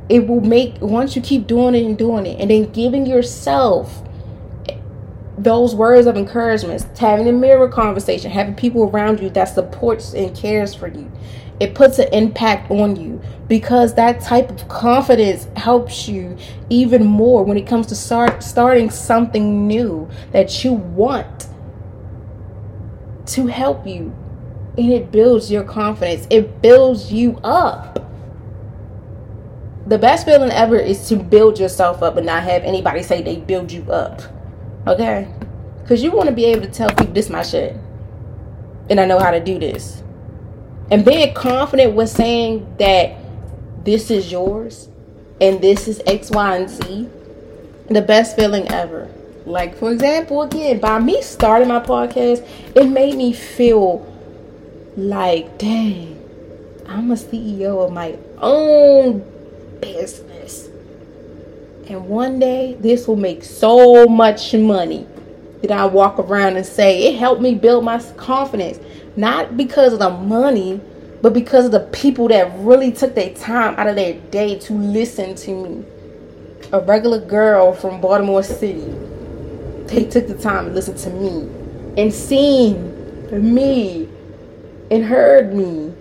It 0.08 0.26
will 0.26 0.40
make 0.40 0.80
once 0.80 1.14
you 1.14 1.22
keep 1.22 1.46
doing 1.46 1.74
it 1.74 1.84
and 1.84 1.96
doing 1.96 2.26
it 2.26 2.40
and 2.40 2.50
then 2.50 2.72
giving 2.72 3.06
yourself 3.06 4.02
those 5.38 5.74
words 5.74 6.06
of 6.06 6.16
encouragement 6.16 6.86
having 6.98 7.26
a 7.26 7.32
mirror 7.32 7.66
conversation 7.66 8.30
having 8.30 8.54
people 8.54 8.84
around 8.84 9.18
you 9.18 9.30
that 9.30 9.46
supports 9.46 10.12
and 10.12 10.36
cares 10.36 10.74
for 10.74 10.88
you 10.88 11.10
it 11.58 11.74
puts 11.74 11.98
an 11.98 12.06
impact 12.12 12.70
on 12.70 12.94
you 12.96 13.20
because 13.48 13.94
that 13.94 14.20
type 14.20 14.50
of 14.50 14.68
confidence 14.68 15.48
helps 15.56 16.06
you 16.06 16.36
even 16.68 17.04
more 17.04 17.42
when 17.44 17.56
it 17.56 17.66
comes 17.66 17.86
to 17.86 17.96
start 17.96 18.42
starting 18.42 18.90
something 18.90 19.66
new 19.66 20.08
that 20.32 20.62
you 20.62 20.74
want 20.74 21.48
to 23.26 23.46
help 23.46 23.86
you 23.86 24.14
and 24.76 24.92
it 24.92 25.12
builds 25.12 25.50
your 25.50 25.64
confidence 25.64 26.26
it 26.30 26.62
builds 26.62 27.12
you 27.12 27.38
up 27.44 27.92
the 29.86 29.98
best 29.98 30.24
feeling 30.24 30.50
ever 30.50 30.76
is 30.76 31.08
to 31.08 31.16
build 31.16 31.58
yourself 31.58 32.02
up 32.02 32.16
and 32.16 32.26
not 32.26 32.44
have 32.44 32.62
anybody 32.62 33.02
say 33.02 33.20
they 33.20 33.36
build 33.36 33.72
you 33.72 33.82
up. 33.90 34.22
Okay? 34.86 35.32
Because 35.82 36.02
you 36.02 36.12
want 36.12 36.28
to 36.28 36.34
be 36.34 36.44
able 36.44 36.62
to 36.62 36.70
tell 36.70 36.88
people 36.88 37.12
this 37.12 37.26
is 37.26 37.30
my 37.30 37.42
shit. 37.42 37.76
And 38.88 39.00
I 39.00 39.06
know 39.06 39.18
how 39.18 39.30
to 39.30 39.40
do 39.40 39.58
this. 39.58 40.02
And 40.90 41.04
being 41.04 41.34
confident 41.34 41.94
with 41.94 42.10
saying 42.10 42.76
that 42.78 43.16
this 43.84 44.10
is 44.10 44.30
yours 44.30 44.88
and 45.40 45.60
this 45.60 45.88
is 45.88 46.00
X, 46.06 46.30
Y, 46.30 46.56
and 46.56 46.70
Z. 46.70 47.08
The 47.88 48.02
best 48.02 48.36
feeling 48.36 48.68
ever. 48.68 49.12
Like, 49.44 49.76
for 49.76 49.90
example, 49.90 50.42
again, 50.42 50.78
by 50.78 51.00
me 51.00 51.20
starting 51.22 51.68
my 51.68 51.80
podcast, 51.80 52.46
it 52.76 52.84
made 52.84 53.16
me 53.16 53.32
feel 53.32 54.06
like, 54.96 55.58
dang, 55.58 56.18
I'm 56.86 57.10
a 57.10 57.14
CEO 57.14 57.84
of 57.84 57.92
my 57.92 58.16
own 58.38 59.24
business. 59.80 60.68
And 61.88 62.08
one 62.08 62.38
day, 62.38 62.76
this 62.78 63.08
will 63.08 63.16
make 63.16 63.42
so 63.42 64.06
much 64.06 64.54
money 64.54 65.06
that 65.62 65.72
I 65.72 65.86
walk 65.86 66.18
around 66.18 66.56
and 66.56 66.64
say, 66.64 67.08
it 67.08 67.18
helped 67.18 67.42
me 67.42 67.54
build 67.54 67.84
my 67.84 68.02
confidence. 68.16 68.78
Not 69.16 69.56
because 69.56 69.92
of 69.92 69.98
the 69.98 70.10
money, 70.10 70.80
but 71.20 71.32
because 71.32 71.66
of 71.66 71.72
the 71.72 71.80
people 71.92 72.28
that 72.28 72.52
really 72.58 72.92
took 72.92 73.14
their 73.14 73.34
time 73.34 73.74
out 73.76 73.88
of 73.88 73.96
their 73.96 74.14
day 74.14 74.58
to 74.60 74.72
listen 74.72 75.34
to 75.34 75.50
me. 75.50 75.84
A 76.72 76.80
regular 76.80 77.20
girl 77.20 77.72
from 77.72 78.00
Baltimore 78.00 78.42
City. 78.42 78.92
They 79.86 80.04
took 80.04 80.28
the 80.28 80.38
time 80.38 80.66
to 80.66 80.72
listen 80.72 80.96
to 80.96 81.10
me 81.10 81.48
and 82.00 82.12
seen 82.12 82.90
me 83.30 84.08
and 84.90 85.04
heard 85.04 85.54
me 85.54 85.92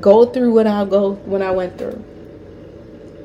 go 0.00 0.26
through 0.26 0.52
what 0.52 0.66
I 0.66 0.84
go 0.84 1.12
when 1.12 1.42
I 1.42 1.50
went 1.50 1.78
through 1.78 2.04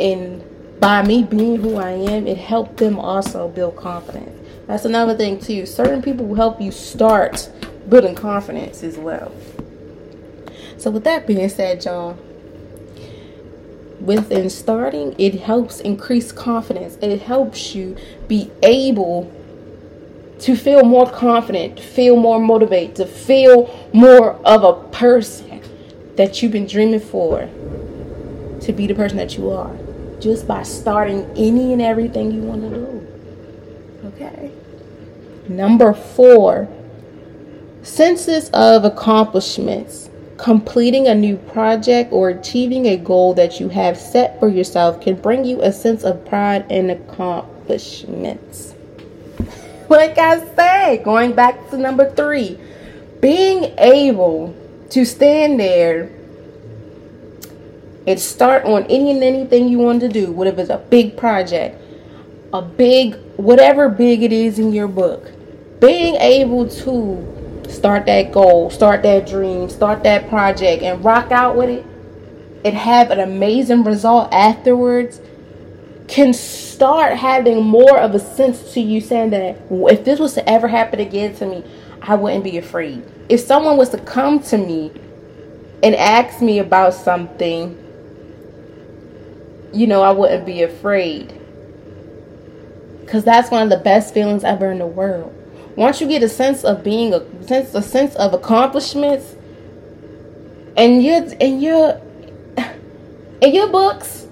and 0.02 0.44
by 0.80 1.04
me 1.04 1.24
being 1.24 1.58
who 1.58 1.76
I 1.76 1.92
am, 1.92 2.26
it 2.26 2.38
helped 2.40 2.78
them 2.78 3.00
also 3.00 3.48
build 3.48 3.76
confidence. 3.76 4.36
That's 4.66 4.84
another 4.84 5.16
thing 5.16 5.40
too. 5.40 5.68
Certain 5.68 6.02
people 6.02 6.26
will 6.26 6.36
help 6.36 6.60
you 6.60 6.72
start 6.72 7.52
building 7.88 8.16
confidence 8.16 8.84
as 8.84 8.98
well. 8.98 9.32
So 10.78 10.90
with 10.90 11.04
that 11.04 11.28
being 11.28 11.48
said, 11.50 11.86
y'all, 11.86 12.18
within 14.00 14.50
starting, 14.50 15.14
it 15.20 15.42
helps 15.42 15.80
increase 15.82 16.32
confidence. 16.32 16.98
It 17.00 17.22
helps 17.22 17.76
you 17.76 17.96
be 18.28 18.50
able 18.64 19.32
to 20.42 20.56
feel 20.56 20.84
more 20.84 21.10
confident, 21.10 21.80
feel 21.80 22.16
more 22.16 22.40
motivated, 22.40 22.96
to 22.98 23.06
feel 23.06 23.90
more 23.94 24.34
of 24.46 24.64
a 24.64 24.74
person 24.90 25.62
that 26.16 26.42
you've 26.42 26.52
been 26.52 26.68
dreaming 26.68 27.00
for 27.00 27.50
to 28.62 28.74
be 28.74 28.86
the 28.88 28.94
person 28.94 29.18
that 29.18 29.38
you 29.38 29.50
are 29.50 29.76
just 30.20 30.48
by 30.48 30.64
starting 30.64 31.26
any 31.36 31.74
and 31.74 31.82
everything 31.82 32.32
you 32.32 32.42
want 32.42 32.62
to 32.62 32.70
do. 32.70 33.08
Okay. 34.06 34.52
Number 35.50 35.94
four, 35.94 36.70
senses 37.82 38.50
of 38.52 38.86
accomplishments. 38.86 40.10
Completing 40.38 41.08
a 41.08 41.14
new 41.14 41.38
project 41.38 42.12
or 42.12 42.30
achieving 42.30 42.88
a 42.88 42.98
goal 42.98 43.36
that 43.36 43.60
you 43.60 43.70
have 43.70 43.96
set 43.96 44.40
for 44.40 44.50
yourself 44.50 45.00
can 45.00 45.16
bring 45.16 45.46
you 45.46 45.62
a 45.62 45.72
sense 45.72 46.04
of 46.04 46.26
pride 46.26 46.66
and 46.72 46.90
accomplishments. 46.90 48.71
Like 49.92 50.18
I 50.18 50.40
said, 50.56 51.04
going 51.04 51.34
back 51.34 51.70
to 51.70 51.78
number 51.78 52.10
three, 52.10 52.58
being 53.20 53.78
able 53.78 54.56
to 54.90 55.04
stand 55.04 55.60
there 55.60 56.04
and 58.08 58.18
start 58.18 58.64
on 58.64 58.86
any 58.86 59.12
and 59.12 59.22
anything 59.22 59.68
you 59.68 59.80
want 59.80 60.00
to 60.00 60.08
do, 60.08 60.32
whatever 60.32 60.62
it's 60.62 60.70
a 60.70 60.78
big 60.78 61.18
project, 61.18 61.78
a 62.54 62.62
big, 62.62 63.18
whatever 63.36 63.90
big 63.90 64.24
it 64.24 64.32
is 64.32 64.60
in 64.60 64.72
your 64.72 64.88
book. 64.88 65.30
Being 65.82 66.16
able 66.16 66.70
to 66.70 67.66
start 67.70 68.06
that 68.06 68.32
goal, 68.32 68.70
start 68.70 69.04
that 69.04 69.28
dream, 69.28 69.70
start 69.70 70.04
that 70.04 70.30
project, 70.30 70.84
and 70.84 71.04
rock 71.04 71.34
out 71.34 71.58
with 71.58 71.70
it 71.70 71.86
and 72.64 72.78
have 72.78 73.12
an 73.12 73.20
amazing 73.20 73.84
result 73.84 74.32
afterwards 74.32 75.20
can 76.12 76.34
start 76.34 77.18
having 77.18 77.64
more 77.64 77.98
of 77.98 78.14
a 78.14 78.20
sense 78.20 78.74
to 78.74 78.82
you 78.82 79.02
saying 79.02 79.32
that 79.32 79.58
if 79.72 80.04
this 80.04 80.20
was 80.20 80.34
to 80.34 80.48
ever 80.48 80.68
happen 80.68 81.00
again 81.00 81.34
to 81.38 81.46
me, 81.46 81.64
I 82.02 82.16
wouldn't 82.16 82.44
be 82.44 82.58
afraid. 82.58 83.04
If 83.30 83.40
someone 83.40 83.78
was 83.78 83.90
to 83.90 83.98
come 83.98 84.42
to 84.44 84.58
me 84.58 84.92
and 85.82 85.96
ask 85.96 86.42
me 86.42 86.60
about 86.60 86.94
something 86.94 87.78
you 89.74 89.88
know, 89.88 90.02
I 90.02 90.12
wouldn't 90.12 90.46
be 90.46 90.64
afraid. 90.64 91.34
Because 93.02 93.24
that's 93.24 93.50
one 93.50 93.64
of 93.64 93.70
the 93.70 93.84
best 93.84 94.14
feelings 94.14 94.44
ever 94.44 94.72
in 94.72 94.80
the 94.80 94.86
world. 94.86 95.34
Once 95.76 96.02
you 96.02 96.08
get 96.08 96.22
a 96.24 96.30
sense 96.30 96.64
of 96.64 96.84
being 96.84 97.14
a 97.14 97.48
sense 97.48 97.74
a 97.74 97.82
sense 97.82 98.16
of 98.16 98.34
accomplishments 98.34 99.36
and 100.76 101.04
your 101.04 101.26
and 101.40 101.62
your 101.62 102.02
in 103.42 103.56
your 103.56 103.68
books, 103.70 104.28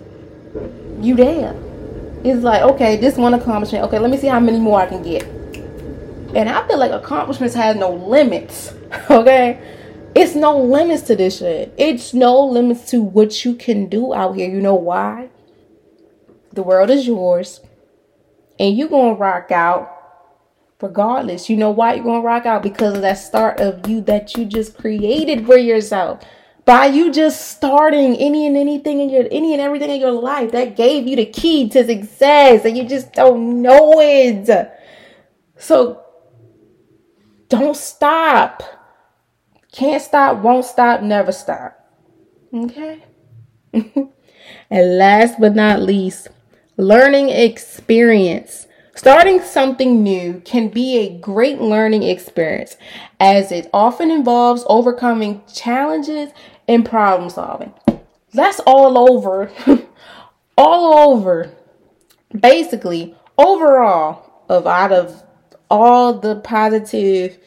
you 1.01 1.15
there. 1.15 1.55
It's 2.23 2.43
like, 2.43 2.61
okay, 2.63 2.97
this 2.97 3.15
one 3.15 3.33
accomplishment. 3.33 3.85
Okay, 3.85 3.99
let 3.99 4.11
me 4.11 4.17
see 4.17 4.27
how 4.27 4.39
many 4.39 4.59
more 4.59 4.79
I 4.81 4.87
can 4.87 5.01
get. 5.01 5.23
And 6.35 6.49
I 6.49 6.67
feel 6.67 6.77
like 6.77 6.91
accomplishments 6.91 7.55
have 7.55 7.77
no 7.77 7.91
limits. 7.91 8.73
Okay? 9.09 9.59
It's 10.15 10.33
no 10.33 10.57
limits 10.57 11.03
to 11.03 11.15
this 11.15 11.37
shit. 11.37 11.73
It's 11.77 12.13
no 12.13 12.43
limits 12.43 12.89
to 12.91 13.01
what 13.01 13.45
you 13.45 13.53
can 13.53 13.87
do 13.87 14.13
out 14.13 14.35
here. 14.35 14.49
You 14.49 14.59
know 14.59 14.75
why? 14.75 15.29
The 16.51 16.63
world 16.63 16.89
is 16.89 17.05
yours. 17.05 17.61
And 18.59 18.75
you're 18.75 18.89
gonna 18.89 19.13
rock 19.13 19.51
out 19.51 19.95
regardless. 20.81 21.49
You 21.49 21.57
know 21.57 21.69
why 21.69 21.93
you're 21.93 22.03
gonna 22.03 22.21
rock 22.21 22.45
out? 22.47 22.63
Because 22.63 22.95
of 22.95 23.01
that 23.01 23.19
start 23.19 23.59
of 23.59 23.87
you 23.87 24.01
that 24.01 24.35
you 24.35 24.45
just 24.45 24.77
created 24.77 25.45
for 25.45 25.57
yourself 25.57 26.23
by 26.69 26.85
you 26.85 27.11
just 27.11 27.49
starting 27.49 28.15
any 28.17 28.45
and 28.45 28.55
anything 28.55 28.99
in 28.99 29.09
your 29.09 29.25
any 29.31 29.53
and 29.53 29.59
everything 29.59 29.89
in 29.89 29.99
your 29.99 30.11
life 30.11 30.51
that 30.51 30.75
gave 30.75 31.07
you 31.07 31.15
the 31.15 31.25
key 31.25 31.67
to 31.67 31.83
success 31.83 32.63
and 32.63 32.77
you 32.77 32.87
just 32.87 33.11
don't 33.13 33.63
know 33.63 33.99
it. 33.99 34.47
So 35.57 36.03
don't 37.47 37.75
stop. 37.75 38.61
Can't 39.71 39.99
stop 39.99 40.43
won't 40.43 40.63
stop 40.63 41.01
never 41.01 41.31
stop. 41.31 41.75
Okay? 42.53 43.03
And 44.69 44.97
last 44.99 45.39
but 45.39 45.55
not 45.55 45.81
least 45.81 46.27
learning 46.77 47.29
experience. 47.29 48.67
Starting 48.95 49.41
something 49.41 50.03
new 50.03 50.41
can 50.43 50.67
be 50.67 50.97
a 50.97 51.17
great 51.19 51.61
learning 51.61 52.03
experience 52.03 52.75
as 53.19 53.51
it 53.51 53.69
often 53.73 54.11
involves 54.11 54.65
overcoming 54.67 55.41
challenges 55.51 56.31
and 56.69 56.85
problem 56.85 57.29
solving. 57.29 57.73
That's 58.33 58.61
all 58.61 58.97
over. 59.11 59.51
all 60.57 61.11
over. 61.11 61.51
Basically, 62.39 63.15
overall, 63.37 64.45
of 64.47 64.65
out 64.65 64.93
of 64.93 65.23
all 65.69 66.13
the 66.13 66.35
positive 66.37 67.37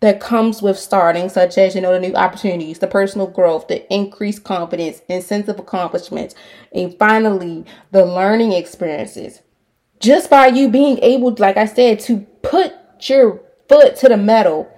that 0.00 0.20
comes 0.20 0.62
with 0.62 0.78
starting, 0.78 1.28
such 1.28 1.58
as 1.58 1.74
you 1.74 1.80
know 1.80 1.92
the 1.92 2.00
new 2.00 2.14
opportunities, 2.14 2.78
the 2.78 2.86
personal 2.86 3.26
growth, 3.26 3.68
the 3.68 3.92
increased 3.92 4.44
confidence, 4.44 5.02
and 5.10 5.22
sense 5.22 5.48
of 5.48 5.58
accomplishment, 5.58 6.34
and 6.72 6.96
finally 6.98 7.66
the 7.90 8.06
learning 8.06 8.52
experiences 8.52 9.42
just 10.02 10.28
by 10.28 10.48
you 10.48 10.68
being 10.68 10.98
able, 10.98 11.34
like 11.38 11.56
I 11.56 11.64
said, 11.64 12.00
to 12.00 12.18
put 12.42 12.74
your 13.02 13.40
foot 13.68 13.96
to 13.96 14.08
the 14.08 14.16
metal, 14.16 14.68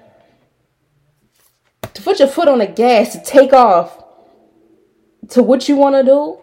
to 1.95 2.03
put 2.03 2.19
your 2.19 2.29
foot 2.29 2.49
on 2.49 2.59
the 2.59 2.67
gas, 2.67 3.13
to 3.13 3.23
take 3.23 3.53
off 3.53 4.03
to 5.31 5.43
what 5.43 5.69
you 5.69 5.77
want 5.77 5.95
to 5.97 6.03
do 6.03 6.39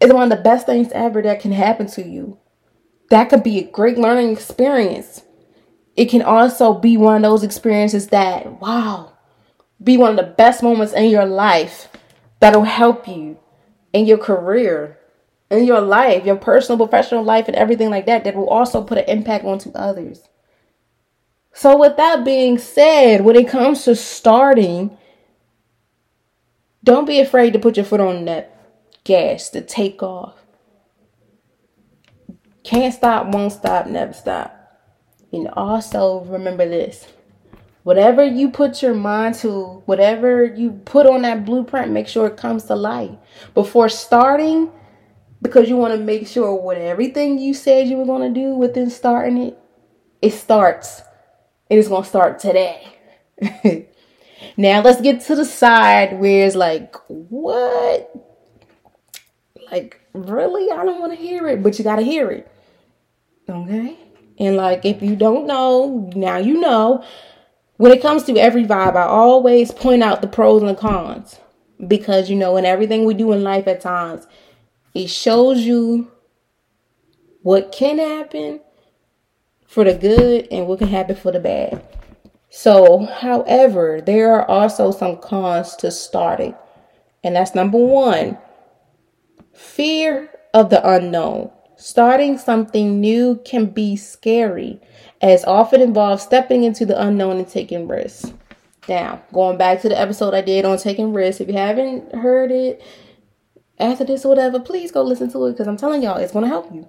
is 0.00 0.12
one 0.12 0.30
of 0.30 0.36
the 0.36 0.42
best 0.42 0.66
things 0.66 0.90
ever 0.92 1.22
that 1.22 1.40
can 1.40 1.52
happen 1.52 1.86
to 1.86 2.06
you. 2.06 2.38
That 3.10 3.28
could 3.28 3.42
be 3.42 3.58
a 3.58 3.70
great 3.70 3.98
learning 3.98 4.32
experience. 4.32 5.22
It 5.96 6.06
can 6.06 6.22
also 6.22 6.74
be 6.74 6.96
one 6.96 7.16
of 7.16 7.22
those 7.22 7.44
experiences 7.44 8.08
that, 8.08 8.60
wow, 8.60 9.12
be 9.82 9.96
one 9.96 10.10
of 10.10 10.16
the 10.16 10.32
best 10.32 10.62
moments 10.62 10.92
in 10.92 11.10
your 11.10 11.26
life 11.26 11.88
that'll 12.40 12.64
help 12.64 13.06
you 13.06 13.38
in 13.92 14.06
your 14.06 14.18
career 14.18 14.98
in 15.50 15.64
your 15.64 15.80
life, 15.80 16.24
your 16.24 16.36
personal, 16.36 16.78
professional 16.78 17.22
life, 17.22 17.48
and 17.48 17.56
everything 17.56 17.90
like 17.90 18.06
that, 18.06 18.24
that 18.24 18.34
will 18.34 18.48
also 18.48 18.82
put 18.82 18.98
an 18.98 19.04
impact 19.04 19.44
onto 19.44 19.70
others. 19.72 20.28
So, 21.54 21.78
with 21.78 21.96
that 21.96 22.24
being 22.24 22.58
said, 22.58 23.20
when 23.20 23.36
it 23.36 23.48
comes 23.48 23.84
to 23.84 23.94
starting, 23.94 24.98
don't 26.82 27.06
be 27.06 27.20
afraid 27.20 27.52
to 27.52 27.60
put 27.60 27.76
your 27.76 27.86
foot 27.86 28.00
on 28.00 28.24
that 28.24 28.54
gas 29.04 29.50
to 29.50 29.60
take 29.60 30.02
off. 30.02 30.34
Can't 32.64 32.92
stop, 32.92 33.28
won't 33.28 33.52
stop, 33.52 33.86
never 33.86 34.12
stop. 34.12 34.60
And 35.32 35.48
also 35.48 36.24
remember 36.24 36.68
this 36.68 37.06
whatever 37.84 38.24
you 38.24 38.50
put 38.50 38.82
your 38.82 38.94
mind 38.94 39.34
to, 39.36 39.82
whatever 39.86 40.44
you 40.44 40.70
put 40.86 41.06
on 41.06 41.22
that 41.22 41.44
blueprint, 41.44 41.92
make 41.92 42.08
sure 42.08 42.26
it 42.26 42.36
comes 42.36 42.64
to 42.64 42.74
light 42.74 43.18
Before 43.52 43.88
starting, 43.88 44.72
because 45.42 45.68
you 45.68 45.76
want 45.76 45.94
to 45.94 46.00
make 46.00 46.26
sure 46.26 46.54
what 46.54 46.78
everything 46.78 47.38
you 47.38 47.54
said 47.54 47.86
you 47.86 47.98
were 47.98 48.06
going 48.06 48.32
to 48.32 48.40
do 48.40 48.54
within 48.54 48.90
starting 48.90 49.36
it, 49.38 49.58
it 50.22 50.30
starts. 50.30 51.02
And 51.74 51.80
it's 51.80 51.88
to 51.88 52.04
start 52.04 52.38
today. 52.38 52.86
now 54.56 54.80
let's 54.80 55.00
get 55.00 55.22
to 55.22 55.34
the 55.34 55.44
side 55.44 56.20
where 56.20 56.46
it's 56.46 56.54
like, 56.54 56.94
what? 57.08 58.14
Like, 59.72 60.00
really? 60.12 60.70
I 60.70 60.84
don't 60.84 61.00
want 61.00 61.14
to 61.14 61.18
hear 61.18 61.48
it, 61.48 61.64
but 61.64 61.76
you 61.76 61.82
got 61.82 61.96
to 61.96 62.02
hear 62.02 62.30
it. 62.30 62.48
Okay? 63.48 63.98
And 64.38 64.54
like, 64.54 64.84
if 64.84 65.02
you 65.02 65.16
don't 65.16 65.48
know, 65.48 66.12
now 66.14 66.36
you 66.36 66.60
know. 66.60 67.04
When 67.76 67.90
it 67.90 68.00
comes 68.00 68.22
to 68.24 68.38
every 68.38 68.64
vibe, 68.64 68.94
I 68.94 69.06
always 69.06 69.72
point 69.72 70.04
out 70.04 70.22
the 70.22 70.28
pros 70.28 70.62
and 70.62 70.70
the 70.70 70.80
cons. 70.80 71.40
Because, 71.84 72.30
you 72.30 72.36
know, 72.36 72.56
in 72.56 72.64
everything 72.64 73.04
we 73.04 73.14
do 73.14 73.32
in 73.32 73.42
life 73.42 73.66
at 73.66 73.80
times, 73.80 74.28
it 74.94 75.08
shows 75.08 75.62
you 75.62 76.12
what 77.42 77.72
can 77.72 77.98
happen 77.98 78.60
for 79.74 79.82
the 79.82 79.92
good 79.92 80.46
and 80.52 80.68
what 80.68 80.78
can 80.78 80.86
happen 80.86 81.16
for 81.16 81.32
the 81.32 81.40
bad. 81.40 81.84
So, 82.48 83.06
however, 83.06 84.00
there 84.00 84.32
are 84.32 84.48
also 84.48 84.92
some 84.92 85.16
cons 85.16 85.74
to 85.76 85.90
starting. 85.90 86.54
And 87.24 87.34
that's 87.34 87.56
number 87.56 87.78
one 87.78 88.38
fear 89.52 90.30
of 90.54 90.70
the 90.70 90.88
unknown. 90.88 91.50
Starting 91.74 92.38
something 92.38 93.00
new 93.00 93.40
can 93.44 93.66
be 93.66 93.96
scary, 93.96 94.80
as 95.20 95.44
often 95.44 95.80
involves 95.80 96.22
stepping 96.22 96.62
into 96.62 96.86
the 96.86 97.00
unknown 97.00 97.38
and 97.38 97.48
taking 97.48 97.88
risks. 97.88 98.32
Now, 98.88 99.22
going 99.32 99.58
back 99.58 99.80
to 99.80 99.88
the 99.88 100.00
episode 100.00 100.34
I 100.34 100.42
did 100.42 100.64
on 100.64 100.78
taking 100.78 101.12
risks, 101.12 101.40
if 101.40 101.48
you 101.48 101.54
haven't 101.54 102.14
heard 102.14 102.52
it, 102.52 102.80
after 103.80 104.04
this 104.04 104.24
or 104.24 104.28
whatever, 104.28 104.60
please 104.60 104.92
go 104.92 105.02
listen 105.02 105.32
to 105.32 105.46
it 105.46 105.52
because 105.52 105.66
I'm 105.66 105.76
telling 105.76 106.04
y'all, 106.04 106.18
it's 106.18 106.32
going 106.32 106.44
to 106.44 106.48
help 106.48 106.72
you. 106.72 106.88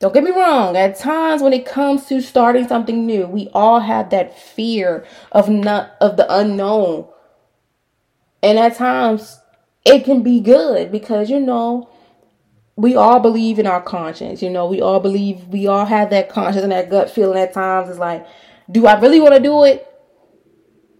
Don't 0.00 0.14
get 0.14 0.24
me 0.24 0.30
wrong. 0.30 0.76
At 0.76 0.98
times 0.98 1.42
when 1.42 1.52
it 1.52 1.66
comes 1.66 2.06
to 2.06 2.22
starting 2.22 2.66
something 2.66 3.06
new, 3.06 3.26
we 3.26 3.50
all 3.52 3.80
have 3.80 4.10
that 4.10 4.38
fear 4.38 5.04
of 5.30 5.48
not 5.48 5.92
of 6.00 6.16
the 6.16 6.26
unknown. 6.34 7.06
And 8.42 8.58
at 8.58 8.76
times 8.76 9.38
it 9.84 10.04
can 10.04 10.22
be 10.22 10.40
good 10.40 10.90
because 10.90 11.28
you 11.28 11.38
know 11.38 11.90
we 12.76 12.96
all 12.96 13.20
believe 13.20 13.58
in 13.58 13.66
our 13.66 13.82
conscience. 13.82 14.42
You 14.42 14.48
know, 14.48 14.66
we 14.66 14.80
all 14.80 15.00
believe 15.00 15.46
we 15.48 15.66
all 15.66 15.84
have 15.84 16.08
that 16.10 16.30
conscience 16.30 16.62
and 16.62 16.72
that 16.72 16.88
gut 16.88 17.10
feeling 17.10 17.38
at 17.38 17.52
times. 17.52 17.90
It's 17.90 17.98
like, 17.98 18.26
do 18.70 18.86
I 18.86 18.98
really 18.98 19.20
want 19.20 19.34
to 19.34 19.42
do 19.42 19.64
it? 19.64 19.86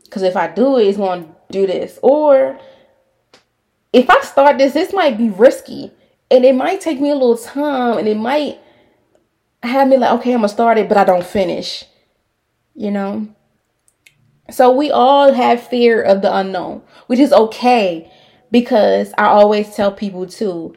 Because 0.04 0.22
if 0.22 0.36
I 0.36 0.48
do 0.48 0.76
it, 0.76 0.88
it's 0.88 0.98
going 0.98 1.24
to 1.24 1.28
do 1.50 1.66
this. 1.66 1.98
Or 2.02 2.58
if 3.94 4.10
I 4.10 4.20
start 4.20 4.58
this, 4.58 4.74
this 4.74 4.92
might 4.92 5.16
be 5.16 5.30
risky 5.30 5.90
and 6.30 6.44
it 6.44 6.54
might 6.54 6.82
take 6.82 7.00
me 7.00 7.08
a 7.08 7.14
little 7.14 7.38
time 7.38 7.96
and 7.96 8.06
it 8.06 8.16
might 8.18 8.60
have 9.62 9.88
me 9.88 9.96
like, 9.96 10.12
okay, 10.20 10.33
I'm 10.33 10.38
gonna 10.38 10.49
start 10.49 10.79
it, 10.79 10.88
but 10.88 10.99
I 10.99 11.05
don't 11.05 11.25
finish, 11.25 11.85
you 12.75 12.90
know? 12.90 13.29
So 14.51 14.73
we 14.73 14.90
all 14.90 15.33
have 15.33 15.62
fear 15.62 16.03
of 16.03 16.23
the 16.23 16.35
unknown, 16.35 16.83
which 17.07 17.20
is 17.20 17.33
okay 17.33 18.11
because 18.51 19.12
I 19.16 19.27
always 19.27 19.75
tell 19.75 19.92
people 19.92 20.27
too, 20.27 20.75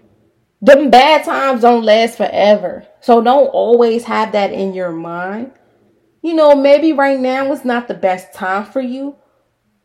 them 0.62 0.90
bad 0.90 1.26
times 1.26 1.62
don't 1.62 1.84
last 1.84 2.18
forever. 2.18 2.88
So 3.02 3.22
don't 3.22 3.48
always 3.48 4.06
have 4.06 4.32
that 4.34 4.54
in 4.54 4.74
your 4.74 4.92
mind. 4.92 5.52
You 6.22 6.34
know, 6.36 6.56
maybe 6.56 6.94
right 6.94 7.20
now 7.20 7.52
is 7.52 7.66
not 7.66 7.88
the 7.88 7.94
best 7.94 8.34
time 8.34 8.66
for 8.66 8.80
you, 8.80 9.16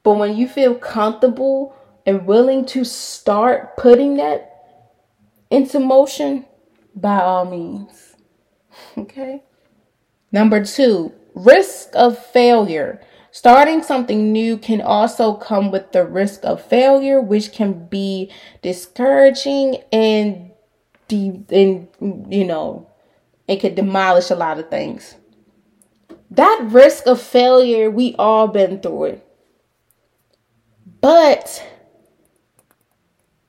but 0.02 0.14
when 0.14 0.36
you 0.36 0.46
feel 0.46 0.74
comfortable 0.74 1.74
and 2.06 2.26
willing 2.26 2.64
to 2.66 2.84
start 2.84 3.76
putting 3.76 4.18
that 4.18 4.54
into 5.50 5.80
motion, 5.80 6.44
by 6.94 7.20
all 7.20 7.44
means. 7.44 8.07
Okay. 8.98 9.42
Number 10.32 10.64
two, 10.64 11.12
risk 11.34 11.90
of 11.94 12.18
failure. 12.18 13.00
Starting 13.30 13.82
something 13.82 14.32
new 14.32 14.56
can 14.58 14.80
also 14.80 15.34
come 15.34 15.70
with 15.70 15.92
the 15.92 16.04
risk 16.04 16.40
of 16.44 16.62
failure, 16.62 17.20
which 17.20 17.52
can 17.52 17.86
be 17.86 18.30
discouraging 18.62 19.76
and, 19.92 20.50
de- 21.06 21.44
and 21.50 21.88
you 22.32 22.44
know, 22.44 22.90
it 23.46 23.60
could 23.60 23.74
demolish 23.74 24.30
a 24.30 24.34
lot 24.34 24.58
of 24.58 24.68
things. 24.68 25.14
That 26.30 26.60
risk 26.64 27.06
of 27.06 27.20
failure, 27.20 27.90
we 27.90 28.14
all 28.18 28.48
been 28.48 28.80
through 28.80 29.04
it. 29.04 29.26
But 31.00 31.64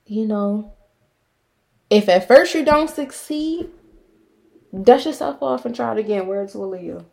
you 0.06 0.26
know, 0.26 0.72
if 1.88 2.08
at 2.08 2.26
first 2.26 2.54
you 2.54 2.64
don't 2.64 2.90
succeed, 2.90 3.70
dust 4.82 5.06
yourself 5.06 5.42
off 5.42 5.64
and 5.64 5.74
try 5.74 5.92
it 5.92 5.98
again. 5.98 6.26
Words 6.26 6.54
will 6.54 6.68
Leo. 6.68 7.04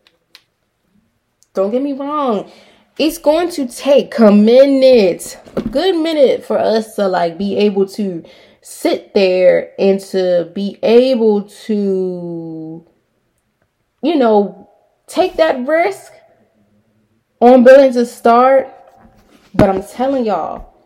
Don't 1.53 1.71
get 1.71 1.81
me 1.81 1.93
wrong. 1.93 2.51
It's 2.99 3.17
going 3.17 3.49
to 3.51 3.67
take 3.67 4.17
a 4.19 4.31
minute, 4.31 5.39
a 5.55 5.61
good 5.61 5.95
minute 5.95 6.43
for 6.43 6.57
us 6.57 6.95
to 6.95 7.07
like 7.07 7.37
be 7.37 7.55
able 7.57 7.87
to 7.89 8.23
sit 8.61 9.13
there 9.13 9.71
and 9.79 9.99
to 9.99 10.51
be 10.53 10.77
able 10.83 11.43
to, 11.43 12.85
you 14.01 14.15
know, 14.15 14.69
take 15.07 15.35
that 15.37 15.67
risk 15.67 16.11
on 17.39 17.63
building 17.63 17.93
to 17.93 18.05
start. 18.05 18.67
But 19.53 19.69
I'm 19.69 19.83
telling 19.83 20.25
y'all, 20.25 20.76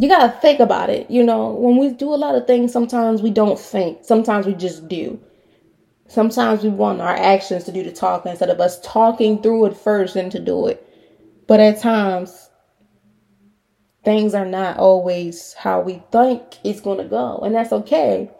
you 0.00 0.08
gotta 0.08 0.32
think 0.40 0.60
about 0.60 0.88
it. 0.88 1.10
You 1.10 1.22
know, 1.22 1.50
when 1.50 1.76
we 1.76 1.90
do 1.90 2.14
a 2.14 2.16
lot 2.16 2.34
of 2.34 2.46
things, 2.46 2.72
sometimes 2.72 3.20
we 3.20 3.30
don't 3.30 3.58
think. 3.58 3.98
Sometimes 4.02 4.46
we 4.46 4.54
just 4.54 4.88
do. 4.88 5.20
Sometimes 6.08 6.62
we 6.62 6.70
want 6.70 7.02
our 7.02 7.14
actions 7.14 7.64
to 7.64 7.72
do 7.72 7.82
the 7.82 7.92
talking 7.92 8.30
instead 8.30 8.48
of 8.48 8.60
us 8.60 8.80
talking 8.80 9.42
through 9.42 9.66
it 9.66 9.76
first 9.76 10.16
and 10.16 10.32
to 10.32 10.40
do 10.40 10.66
it. 10.68 10.84
But 11.46 11.60
at 11.60 11.80
times, 11.80 12.48
things 14.02 14.32
are 14.34 14.46
not 14.46 14.78
always 14.78 15.52
how 15.52 15.82
we 15.82 16.02
think 16.10 16.42
it's 16.64 16.80
to 16.80 17.04
go. 17.04 17.38
And 17.44 17.54
that's 17.54 17.72
okay. 17.72 18.30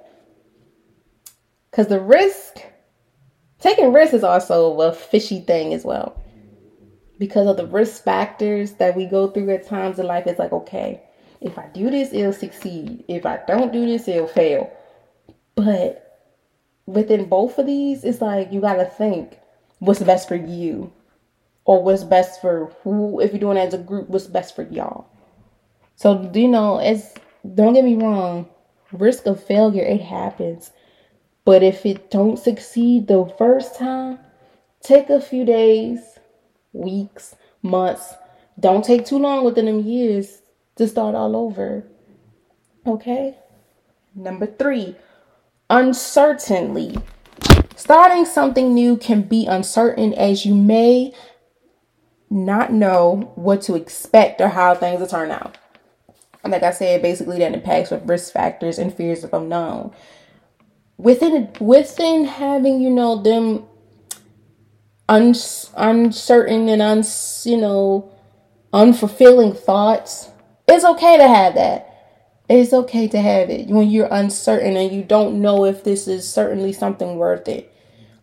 Because 1.71 1.89
the 1.89 2.01
risk, 2.01 2.57
taking 3.59 3.93
risks 3.93 4.15
is 4.15 4.25
also 4.25 4.81
a 4.81 4.93
fishy 4.93 5.41
thing 5.41 5.75
as 5.75 5.85
well. 5.85 6.19
Because 7.19 7.47
of 7.47 7.59
the 7.59 7.67
risk 7.67 8.03
factors 8.03 8.73
that 8.75 8.97
we 8.97 9.05
go 9.05 9.29
through 9.29 9.51
at 9.51 9.67
times 9.67 9.99
in 9.99 10.07
life, 10.07 10.27
it's 10.27 10.39
like, 10.39 10.53
okay, 10.53 11.03
if 11.41 11.59
I 11.59 11.67
do 11.69 11.91
this, 11.91 12.13
it'll 12.13 12.33
succeed. 12.33 13.05
If 13.09 13.25
I 13.25 13.41
don't 13.47 13.73
do 13.73 13.87
this, 13.87 14.07
it'll 14.09 14.27
fail. 14.27 14.71
But 15.55 16.21
within 16.87 17.29
both 17.29 17.59
of 17.59 17.67
these, 17.67 18.05
it's 18.05 18.21
like 18.21 18.53
you 18.53 18.61
got 18.61 18.75
to 18.75 18.85
think 18.85 19.39
what's 19.79 20.03
best 20.03 20.29
for 20.29 20.37
you 20.37 20.93
or 21.65 21.83
what's 21.83 22.05
best 22.05 22.41
for 22.41 22.73
who, 22.83 23.21
if 23.21 23.33
you're 23.33 23.41
doing 23.41 23.57
it 23.57 23.69
as 23.69 23.75
a 23.75 23.79
group, 23.79 24.09
what's 24.09 24.27
best 24.27 24.55
for 24.55 24.63
y'all. 24.65 25.07
So, 25.97 26.31
you 26.35 26.49
know, 26.49 26.79
it's, 26.79 27.15
don't 27.55 27.75
get 27.75 27.85
me 27.85 27.95
wrong, 27.95 28.49
risk 28.93 29.27
of 29.27 29.43
failure, 29.43 29.85
it 29.85 30.01
happens. 30.01 30.71
But 31.45 31.63
if 31.63 31.87
it 31.87 32.11
don't 32.11 32.39
succeed 32.39 33.07
the 33.07 33.33
first 33.39 33.77
time, 33.77 34.19
take 34.83 35.09
a 35.09 35.21
few 35.21 35.45
days, 35.45 36.01
weeks, 36.73 37.35
months. 37.63 38.15
Don't 38.59 38.85
take 38.85 39.07
too 39.07 39.19
long 39.19 39.45
within 39.45 39.67
them 39.67 39.81
years 39.81 40.40
to 40.81 40.89
start 40.89 41.15
all 41.15 41.37
over. 41.37 41.85
Okay? 42.87 43.37
Number 44.15 44.47
three, 44.47 44.97
uncertainly. 45.69 46.97
Starting 47.77 48.25
something 48.25 48.73
new 48.73 48.97
can 48.97 49.21
be 49.21 49.47
uncertain 49.47 50.15
as 50.15 50.47
you 50.47 50.55
may 50.55 51.13
not 52.31 52.73
know 52.73 53.31
what 53.35 53.61
to 53.63 53.75
expect 53.75 54.41
or 54.41 54.49
how 54.49 54.75
things 54.75 55.01
will 55.01 55.07
turn 55.07 55.31
out. 55.31 55.59
Like 56.47 56.63
I 56.63 56.71
said, 56.71 57.03
basically 57.03 57.39
that 57.41 57.53
impacts 57.53 57.91
with 57.91 58.09
risk 58.09 58.33
factors 58.33 58.79
and 58.79 58.93
fears 58.93 59.23
of 59.23 59.35
unknown. 59.35 59.93
Within 60.97 61.51
within 61.61 62.25
having, 62.25 62.81
you 62.81 62.89
know, 62.89 63.21
them 63.21 63.67
uns, 65.11 65.71
uncertain 65.77 66.71
and 66.71 66.81
uns, 66.81 67.43
you 67.47 67.59
know, 67.59 68.11
unfulfilling 68.73 69.55
thoughts 69.55 70.31
it's 70.71 70.85
okay 70.85 71.17
to 71.17 71.29
have 71.29 71.55
that. 71.55 71.87
It's 72.49 72.73
okay 72.73 73.07
to 73.09 73.21
have 73.21 73.49
it 73.49 73.69
when 73.69 73.91
you're 73.91 74.09
uncertain 74.11 74.77
and 74.77 74.93
you 74.93 75.05
don't 75.05 75.41
know 75.41 75.65
if 75.65 75.85
this 75.85 76.09
is 76.09 76.29
certainly 76.29 76.73
something 76.73 77.17
worth 77.17 77.49
it. 77.49 77.73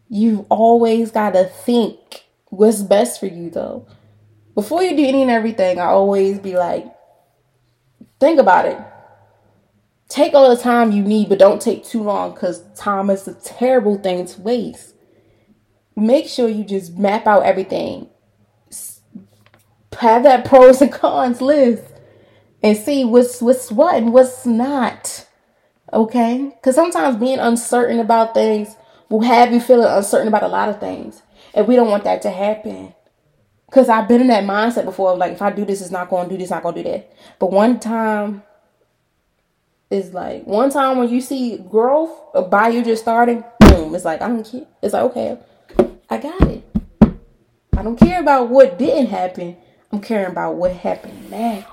You've 0.10 0.46
always 0.50 1.12
got 1.12 1.32
to 1.32 1.46
think 1.46 2.26
what's 2.50 2.82
best 2.82 3.20
for 3.20 3.28
you, 3.28 3.50
though. 3.50 3.88
Before 4.54 4.84
you 4.84 4.96
do 4.96 5.06
any 5.06 5.22
and 5.22 5.32
everything, 5.32 5.80
I 5.80 5.86
always 5.86 6.40
be 6.40 6.58
like, 6.58 6.86
think 8.20 8.40
about 8.40 8.66
it. 8.66 8.78
Take 10.10 10.34
all 10.34 10.54
the 10.54 10.62
time 10.62 10.92
you 10.92 11.04
need, 11.04 11.30
but 11.30 11.40
don't 11.40 11.62
take 11.62 11.86
too 11.86 12.04
long 12.04 12.34
because 12.34 12.64
time 12.76 13.10
is 13.10 13.28
a 13.28 13.34
terrible 13.34 13.98
thing 13.98 14.26
to 14.26 14.42
waste. 14.42 14.96
Make 15.96 16.28
sure 16.28 16.48
you 16.48 16.64
just 16.64 16.98
map 16.98 17.28
out 17.28 17.44
everything. 17.44 18.10
Have 20.00 20.24
that 20.24 20.46
pros 20.46 20.82
and 20.82 20.92
cons 20.92 21.42
list 21.42 21.84
and 22.68 22.78
see 22.78 23.06
what's 23.06 23.42
what's 23.42 23.72
what 23.72 23.96
and 23.96 24.12
what's 24.12 24.46
not. 24.46 25.26
Okay? 25.94 26.52
Because 26.54 26.76
sometimes 26.76 27.16
being 27.16 27.40
uncertain 27.40 28.00
about 28.00 28.34
things 28.34 28.76
will 29.10 29.22
have 29.22 29.54
you 29.54 29.62
feeling 29.62 29.88
uncertain 29.88 30.28
about 30.28 30.44
a 30.44 30.50
lot 30.50 30.68
of 30.68 30.80
things. 30.82 31.22
And 31.54 31.66
we 31.66 31.78
don't 31.78 31.90
want 31.90 32.04
that 32.04 32.22
to 32.24 32.30
happen. 32.30 32.94
Because 33.68 33.88
I've 33.88 34.08
been 34.08 34.20
in 34.20 34.28
that 34.28 34.44
mindset 34.44 34.84
before 34.84 35.16
like, 35.16 35.32
if 35.32 35.42
I 35.42 35.52
do 35.52 35.64
this, 35.64 35.82
it's 35.82 35.92
not 35.92 36.10
to 36.10 36.28
do 36.30 36.38
this, 36.38 36.50
not 36.50 36.64
to 36.64 36.74
do 36.74 36.84
that. 36.84 37.14
But 37.40 37.52
one 37.52 37.80
time 37.80 38.44
is 39.90 40.14
like, 40.14 40.44
one 40.44 40.70
time 40.70 40.98
when 40.98 41.10
you 41.10 41.22
see 41.22 41.58
growth 41.58 42.12
by 42.50 42.68
you 42.68 42.84
just 42.84 43.02
starting, 43.02 43.46
boom, 43.62 43.96
it's 43.96 44.04
like, 44.04 44.22
I 44.22 44.28
don't 44.28 44.44
care. 44.44 44.68
It's 44.82 44.94
like, 44.94 45.04
okay, 45.04 45.38
I 46.10 46.18
got 46.18 46.42
it. 46.42 46.64
I 47.78 47.84
don't 47.84 47.98
care 47.98 48.20
about 48.20 48.50
what 48.50 48.78
didn't 48.78 49.08
happen. 49.08 49.56
I'm 49.94 50.02
caring 50.02 50.32
about 50.32 50.56
what 50.56 50.74
happened 50.74 51.32
now 51.32 51.66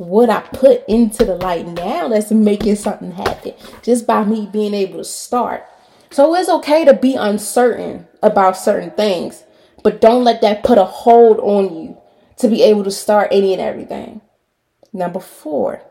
what 0.00 0.30
I 0.30 0.40
put 0.40 0.82
into 0.88 1.26
the 1.26 1.36
light 1.36 1.66
now 1.66 2.08
that's 2.08 2.30
making 2.30 2.76
something 2.76 3.12
happen 3.12 3.52
just 3.82 4.06
by 4.06 4.24
me 4.24 4.48
being 4.50 4.72
able 4.72 4.98
to 4.98 5.04
start. 5.04 5.64
So 6.10 6.34
it's 6.34 6.48
okay 6.48 6.86
to 6.86 6.94
be 6.94 7.14
uncertain 7.14 8.08
about 8.22 8.56
certain 8.56 8.92
things, 8.92 9.44
but 9.84 10.00
don't 10.00 10.24
let 10.24 10.40
that 10.40 10.64
put 10.64 10.78
a 10.78 10.84
hold 10.84 11.38
on 11.40 11.74
you 11.76 11.98
to 12.38 12.48
be 12.48 12.62
able 12.62 12.82
to 12.84 12.90
start 12.90 13.28
any 13.30 13.52
and 13.52 13.60
everything. 13.60 14.22
Number 14.92 15.20
four, 15.20 15.82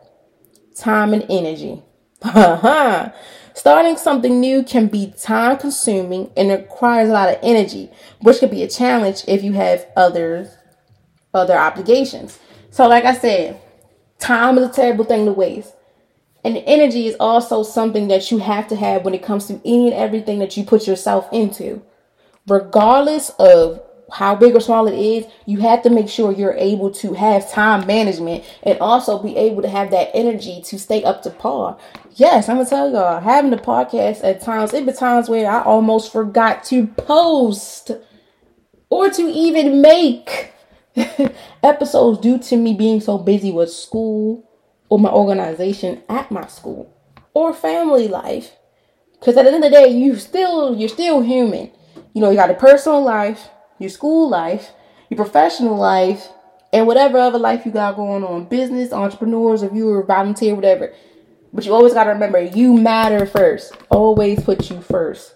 time 0.74 1.14
and 1.14 1.24
energy. 1.30 1.82
Starting 3.54 3.96
something 3.96 4.40
new 4.40 4.64
can 4.64 4.88
be 4.88 5.14
time 5.16 5.56
consuming 5.56 6.32
and 6.36 6.50
requires 6.50 7.08
a 7.08 7.12
lot 7.12 7.28
of 7.28 7.38
energy, 7.42 7.90
which 8.20 8.40
could 8.40 8.50
be 8.50 8.64
a 8.64 8.68
challenge 8.68 9.22
if 9.28 9.44
you 9.44 9.52
have 9.52 9.86
others 9.96 10.48
other 11.32 11.56
obligations. 11.56 12.40
So 12.70 12.88
like 12.88 13.04
I 13.04 13.14
said, 13.14 13.60
Time 14.20 14.58
is 14.58 14.68
a 14.68 14.72
terrible 14.72 15.04
thing 15.04 15.24
to 15.24 15.32
waste. 15.32 15.74
And 16.44 16.56
energy 16.66 17.06
is 17.06 17.16
also 17.20 17.62
something 17.62 18.08
that 18.08 18.30
you 18.30 18.38
have 18.38 18.68
to 18.68 18.76
have 18.76 19.04
when 19.04 19.14
it 19.14 19.22
comes 19.22 19.46
to 19.46 19.60
any 19.64 19.88
and 19.88 19.94
everything 19.94 20.38
that 20.38 20.56
you 20.56 20.64
put 20.64 20.86
yourself 20.86 21.28
into. 21.32 21.82
Regardless 22.46 23.30
of 23.38 23.82
how 24.12 24.34
big 24.34 24.56
or 24.56 24.60
small 24.60 24.88
it 24.88 24.98
is, 24.98 25.26
you 25.46 25.60
have 25.60 25.82
to 25.82 25.90
make 25.90 26.08
sure 26.08 26.32
you're 26.32 26.54
able 26.54 26.90
to 26.90 27.12
have 27.12 27.50
time 27.50 27.86
management 27.86 28.44
and 28.62 28.78
also 28.78 29.22
be 29.22 29.36
able 29.36 29.62
to 29.62 29.68
have 29.68 29.90
that 29.90 30.10
energy 30.14 30.60
to 30.62 30.78
stay 30.78 31.04
up 31.04 31.22
to 31.22 31.30
par. 31.30 31.78
Yes, 32.14 32.48
I'm 32.48 32.56
gonna 32.56 32.68
tell 32.68 32.90
y'all, 32.90 33.20
having 33.20 33.50
the 33.50 33.56
podcast 33.56 34.24
at 34.24 34.40
times, 34.40 34.74
it 34.74 34.84
be 34.86 34.92
times 34.92 35.28
where 35.28 35.50
I 35.50 35.62
almost 35.62 36.12
forgot 36.12 36.64
to 36.64 36.86
post 36.86 37.92
or 38.88 39.10
to 39.10 39.22
even 39.22 39.80
make 39.80 40.49
episodes 41.62 42.20
due 42.20 42.38
to 42.38 42.56
me 42.56 42.74
being 42.74 43.00
so 43.00 43.18
busy 43.18 43.50
with 43.50 43.72
school 43.72 44.48
or 44.88 44.98
my 44.98 45.10
organization 45.10 46.02
at 46.08 46.30
my 46.30 46.46
school 46.46 46.92
or 47.34 47.52
family 47.52 48.08
life. 48.08 48.56
Because 49.12 49.36
at 49.36 49.44
the 49.44 49.52
end 49.52 49.64
of 49.64 49.70
the 49.70 49.76
day, 49.76 49.88
you 49.88 50.16
still 50.16 50.74
you're 50.74 50.88
still 50.88 51.20
human. 51.20 51.70
You 52.14 52.20
know, 52.20 52.30
you 52.30 52.36
got 52.36 52.50
a 52.50 52.54
personal 52.54 53.02
life, 53.02 53.48
your 53.78 53.90
school 53.90 54.28
life, 54.28 54.70
your 55.08 55.16
professional 55.16 55.76
life, 55.76 56.28
and 56.72 56.86
whatever 56.86 57.18
other 57.18 57.38
life 57.38 57.66
you 57.66 57.72
got 57.72 57.96
going 57.96 58.24
on, 58.24 58.46
business, 58.46 58.92
entrepreneurs, 58.92 59.62
if 59.62 59.72
you're 59.72 60.00
a 60.00 60.06
volunteer, 60.06 60.54
whatever. 60.54 60.92
But 61.52 61.66
you 61.66 61.74
always 61.74 61.94
got 61.94 62.04
to 62.04 62.10
remember, 62.10 62.40
you 62.40 62.76
matter 62.76 63.26
first. 63.26 63.76
Always 63.90 64.42
put 64.42 64.70
you 64.70 64.80
first. 64.80 65.34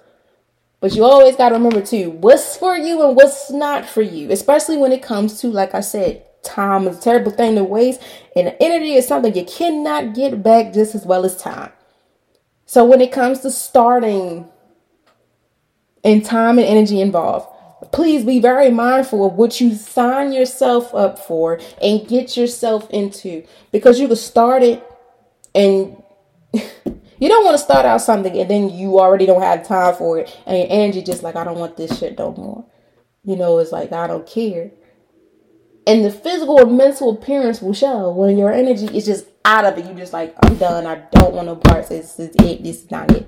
But 0.84 0.94
you 0.94 1.02
always 1.02 1.34
got 1.34 1.48
to 1.48 1.54
remember 1.54 1.80
too, 1.80 2.10
what's 2.10 2.58
for 2.58 2.76
you 2.76 3.06
and 3.06 3.16
what's 3.16 3.50
not 3.50 3.88
for 3.88 4.02
you, 4.02 4.30
especially 4.30 4.76
when 4.76 4.92
it 4.92 5.00
comes 5.00 5.40
to, 5.40 5.46
like 5.46 5.74
I 5.74 5.80
said, 5.80 6.22
time 6.42 6.86
is 6.86 6.98
a 6.98 7.00
terrible 7.00 7.32
thing 7.32 7.54
to 7.54 7.64
waste, 7.64 8.02
and 8.36 8.54
energy 8.60 8.92
is 8.92 9.08
something 9.08 9.34
you 9.34 9.46
cannot 9.46 10.14
get 10.14 10.42
back 10.42 10.74
just 10.74 10.94
as 10.94 11.06
well 11.06 11.24
as 11.24 11.38
time. 11.38 11.72
So 12.66 12.84
when 12.84 13.00
it 13.00 13.12
comes 13.12 13.40
to 13.40 13.50
starting 13.50 14.46
and 16.04 16.22
time 16.22 16.58
and 16.58 16.68
energy 16.68 17.00
involved, 17.00 17.48
please 17.90 18.22
be 18.22 18.38
very 18.38 18.70
mindful 18.70 19.24
of 19.24 19.32
what 19.36 19.62
you 19.62 19.74
sign 19.76 20.32
yourself 20.32 20.94
up 20.94 21.18
for 21.18 21.60
and 21.80 22.06
get 22.06 22.36
yourself 22.36 22.90
into 22.90 23.42
because 23.72 23.98
you 23.98 24.06
can 24.06 24.16
start 24.16 24.62
it 24.62 24.84
and 25.54 25.96
You 27.24 27.30
don't 27.30 27.42
want 27.42 27.56
to 27.56 27.64
start 27.64 27.86
out 27.86 28.02
something 28.02 28.38
and 28.38 28.50
then 28.50 28.68
you 28.68 29.00
already 29.00 29.24
don't 29.24 29.40
have 29.40 29.66
time 29.66 29.94
for 29.94 30.18
it, 30.18 30.38
and 30.44 30.58
your 30.58 30.66
energy 30.68 31.00
just 31.00 31.22
like 31.22 31.36
I 31.36 31.44
don't 31.44 31.58
want 31.58 31.78
this 31.78 31.98
shit 31.98 32.18
no 32.18 32.32
more. 32.32 32.66
You 33.24 33.34
know, 33.34 33.56
it's 33.60 33.72
like 33.72 33.92
I 33.92 34.06
don't 34.06 34.26
care. 34.26 34.72
And 35.86 36.04
the 36.04 36.10
physical 36.10 36.60
or 36.60 36.66
mental 36.66 37.08
appearance 37.08 37.62
will 37.62 37.72
show 37.72 38.10
when 38.10 38.36
your 38.36 38.52
energy 38.52 38.94
is 38.94 39.06
just 39.06 39.24
out 39.42 39.64
of 39.64 39.78
it. 39.78 39.86
You 39.86 39.94
just 39.94 40.12
like 40.12 40.34
I'm 40.42 40.58
done. 40.58 40.86
I 40.86 40.96
don't 41.12 41.32
want 41.32 41.46
no 41.46 41.56
parts. 41.56 41.88
This 41.88 42.18
is 42.18 42.36
it. 42.36 42.62
This 42.62 42.84
is 42.84 42.90
not 42.90 43.10
it. 43.10 43.26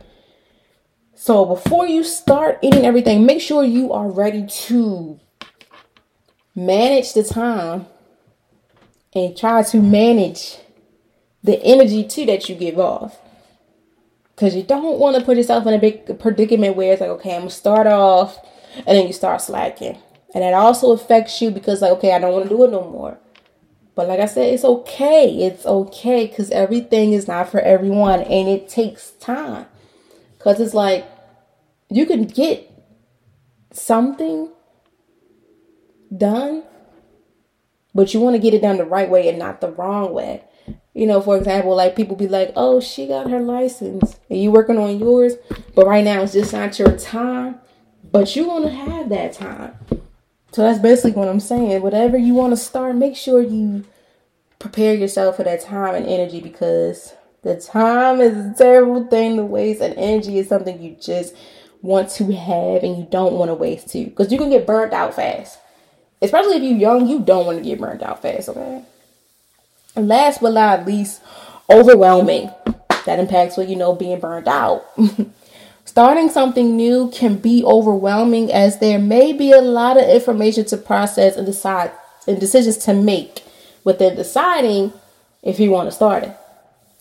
So 1.15 1.47
before 1.47 1.87
you 1.87 2.05
start 2.05 2.59
eating 2.61 2.85
everything, 2.85 3.25
make 3.25 3.41
sure 3.41 3.65
you 3.65 3.95
are 3.95 4.11
ready 4.11 4.47
to 4.47 5.19
manage 6.55 7.15
the 7.15 7.25
time 7.25 7.87
and 9.15 9.35
try 9.35 9.63
to 9.63 9.81
manage 9.81 10.59
the 11.43 11.59
energy 11.65 12.05
too 12.05 12.27
that 12.27 12.51
you 12.51 12.57
give 12.57 12.79
off. 12.79 13.21
Because 14.37 14.55
you 14.55 14.63
don't 14.63 14.99
want 14.99 15.17
to 15.17 15.25
put 15.25 15.39
yourself 15.39 15.67
in 15.67 15.73
a 15.73 15.79
big 15.79 16.21
predicament 16.21 16.77
where 16.77 16.93
it's 16.93 17.01
like, 17.01 17.11
okay, 17.11 17.35
I'm 17.35 17.45
to 17.45 17.51
start 17.51 17.87
off 17.87 18.39
and 18.77 18.99
then 18.99 19.07
you 19.07 19.15
start 19.15 19.41
slacking. 19.41 19.99
And 20.35 20.45
that 20.45 20.53
also 20.53 20.93
affects 20.93 21.41
you 21.41 21.51
because, 21.51 21.81
like, 21.81 21.93
okay, 21.93 22.13
I 22.13 22.19
don't 22.19 22.35
want 22.35 22.45
to 22.45 22.51
do 22.51 22.63
it 22.65 22.71
no 22.71 22.89
more. 22.91 23.19
But 23.95 24.09
like 24.09 24.21
I 24.21 24.27
said, 24.27 24.53
it's 24.53 24.65
okay. 24.65 25.47
It's 25.47 25.65
okay 25.65 26.27
because 26.27 26.51
everything 26.51 27.15
is 27.15 27.27
not 27.27 27.49
for 27.49 27.61
everyone 27.61 28.21
and 28.21 28.47
it 28.47 28.69
takes 28.69 29.13
time. 29.13 29.65
Because 30.37 30.61
it's 30.61 30.75
like 30.75 31.07
you 31.89 32.05
can 32.05 32.25
get 32.25 32.71
something 33.73 34.51
done, 36.15 36.63
but 37.95 38.13
you 38.13 38.21
want 38.21 38.37
to 38.37 38.43
get 38.43 38.53
it 38.53 38.61
done 38.61 38.77
the 38.77 38.85
right 38.85 39.09
way 39.09 39.31
and 39.31 39.39
not 39.39 39.63
the 39.63 39.73
wrong 39.73 40.13
way. 40.13 40.45
You 40.97 41.07
know, 41.07 41.21
for 41.21 41.37
example, 41.37 41.77
like 41.77 41.95
people 41.95 42.17
be 42.17 42.27
like, 42.27 42.55
oh, 42.57 42.81
she 42.81 43.07
got 43.07 43.29
her 43.29 43.41
license 43.41 44.19
and 44.31 44.41
you 44.41 44.51
working 44.51 44.79
on 44.79 44.99
yours, 44.99 45.35
but 45.75 45.87
right 45.87 46.03
now 46.03 46.23
it's 46.23 46.33
just 46.33 46.55
not 46.55 46.79
your 46.79 46.97
time. 46.97 47.57
But 48.11 48.35
you 48.35 48.49
want 48.49 48.65
to 48.65 48.71
have 48.71 49.11
that 49.11 49.35
time. 49.35 49.77
So 50.53 50.63
that's 50.63 50.79
basically 50.79 51.13
what 51.13 51.29
I'm 51.29 51.39
saying. 51.39 51.83
Whatever 51.83 52.17
you 52.17 52.33
want 52.33 52.53
to 52.53 52.57
start, 52.57 52.97
make 52.97 53.15
sure 53.15 53.43
you 53.43 53.85
prepare 54.59 54.95
yourself 54.95 55.37
for 55.37 55.43
that 55.43 55.61
time 55.61 55.95
and 55.95 56.07
energy 56.07 56.41
because 56.41 57.13
the 57.43 57.61
time 57.61 58.23
is 58.23 58.35
a 58.35 58.55
terrible 58.57 59.07
thing 59.07 59.37
to 59.37 59.45
waste, 59.45 59.83
and 59.83 59.95
energy 59.99 60.39
is 60.39 60.49
something 60.49 60.81
you 60.81 60.97
just 60.99 61.37
want 61.83 62.09
to 62.13 62.33
have 62.33 62.83
and 62.83 62.97
you 62.97 63.07
don't 63.11 63.35
want 63.35 63.51
to 63.51 63.55
waste 63.55 63.91
too. 63.91 64.07
Because 64.07 64.33
you 64.33 64.39
can 64.39 64.49
get 64.49 64.67
burnt 64.67 64.95
out 64.95 65.13
fast. 65.13 65.59
Especially 66.23 66.57
if 66.57 66.63
you're 66.63 66.79
young, 66.79 67.07
you 67.07 67.21
don't 67.21 67.45
want 67.45 67.59
to 67.59 67.65
get 67.65 67.79
burnt 67.79 68.03
out 68.03 68.23
fast, 68.23 68.49
okay? 68.49 68.83
Last 69.97 70.43
but 70.43 70.53
not 70.53 70.87
least, 70.87 71.23
overwhelming. 71.71 72.51
That 73.07 73.19
impacts 73.19 73.57
what 73.57 73.69
you 73.69 73.77
know 73.77 73.95
being 73.95 74.21
burned 74.21 74.49
out. 74.49 74.85
Starting 75.85 76.29
something 76.29 76.77
new 76.77 77.11
can 77.11 77.37
be 77.37 77.65
overwhelming 77.65 78.53
as 78.53 78.81
there 78.81 78.99
may 78.99 79.33
be 79.33 79.53
a 79.53 79.63
lot 79.63 79.97
of 79.97 80.09
information 80.09 80.65
to 80.67 80.77
process 80.77 81.37
and 81.37 81.47
decide 81.47 81.91
and 82.27 82.41
decisions 82.41 82.77
to 82.77 82.93
make 82.93 83.45
within 83.85 84.17
deciding 84.17 84.93
if 85.43 85.61
you 85.61 85.71
want 85.71 85.89
to 85.89 85.95
start 85.95 86.25
it. 86.25 86.37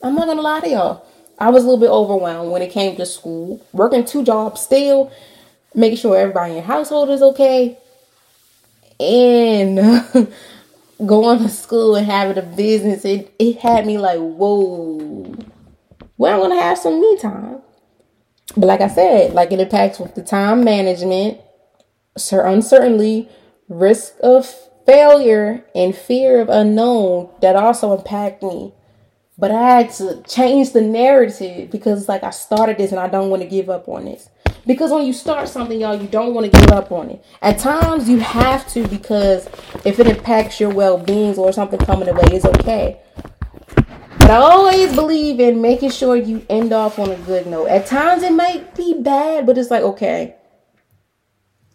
I'm 0.01 0.15
not 0.15 0.27
gonna 0.27 0.41
lie 0.41 0.59
to 0.61 0.69
y'all. 0.69 1.05
I 1.37 1.49
was 1.49 1.63
a 1.63 1.67
little 1.67 1.79
bit 1.79 1.89
overwhelmed 1.89 2.51
when 2.51 2.61
it 2.61 2.71
came 2.71 2.95
to 2.95 3.05
school, 3.05 3.65
working 3.73 4.05
two 4.05 4.23
jobs 4.23 4.61
still, 4.61 5.11
making 5.73 5.97
sure 5.97 6.15
everybody 6.15 6.51
in 6.51 6.57
your 6.57 6.65
household 6.65 7.09
is 7.09 7.21
okay, 7.21 7.77
and 8.99 9.79
going 11.03 11.39
to 11.39 11.49
school 11.49 11.95
and 11.95 12.05
having 12.05 12.37
a 12.37 12.45
business. 12.45 13.05
It 13.05 13.33
it 13.39 13.59
had 13.59 13.85
me 13.85 13.97
like, 13.97 14.19
whoa. 14.19 15.35
Well, 16.17 16.33
I'm 16.33 16.49
gonna 16.49 16.61
have 16.61 16.77
some 16.77 17.01
me 17.01 17.17
time. 17.17 17.61
But 18.55 18.67
like 18.67 18.81
I 18.81 18.87
said, 18.87 19.33
like 19.33 19.51
it 19.51 19.59
impacts 19.59 19.99
with 19.99 20.15
the 20.15 20.23
time 20.23 20.63
management, 20.63 21.39
sir 22.17 22.45
uncertainty, 22.45 23.27
risk 23.67 24.13
of 24.21 24.47
failure, 24.85 25.65
and 25.73 25.95
fear 25.95 26.41
of 26.41 26.49
unknown 26.49 27.29
that 27.41 27.55
also 27.55 27.97
impact 27.97 28.43
me. 28.43 28.73
But 29.37 29.51
I 29.51 29.79
had 29.79 29.89
to 29.95 30.23
change 30.23 30.71
the 30.71 30.81
narrative 30.81 31.69
because 31.69 32.07
like 32.07 32.23
I 32.23 32.29
started 32.29 32.77
this 32.77 32.91
and 32.91 32.99
I 32.99 33.09
don't 33.09 33.29
want 33.29 33.41
to 33.41 33.49
give 33.49 33.69
up 33.69 33.89
on 33.89 34.05
this. 34.05 34.29
Because 34.67 34.91
when 34.91 35.05
you 35.05 35.13
start 35.13 35.47
something, 35.47 35.79
y'all, 35.79 35.99
you 35.99 36.07
don't 36.07 36.33
want 36.33 36.51
to 36.51 36.59
give 36.59 36.71
up 36.71 36.91
on 36.91 37.11
it. 37.11 37.23
At 37.41 37.59
times 37.59 38.09
you 38.09 38.19
have 38.19 38.67
to 38.73 38.87
because 38.87 39.47
if 39.85 39.99
it 39.99 40.07
impacts 40.07 40.59
your 40.59 40.71
well 40.71 40.97
being 40.97 41.35
or 41.37 41.51
something 41.53 41.79
coming 41.79 42.09
away, 42.09 42.23
it's 42.31 42.45
okay. 42.45 42.99
But 44.17 44.31
I 44.31 44.37
always 44.37 44.95
believe 44.95 45.39
in 45.39 45.61
making 45.61 45.91
sure 45.91 46.15
you 46.15 46.43
end 46.49 46.73
off 46.73 46.97
on 46.97 47.11
a 47.11 47.17
good 47.17 47.45
note. 47.45 47.67
At 47.67 47.85
times 47.85 48.23
it 48.23 48.33
might 48.33 48.73
be 48.73 48.95
bad, 48.99 49.45
but 49.45 49.55
it's 49.55 49.69
like, 49.69 49.83
okay, 49.83 50.35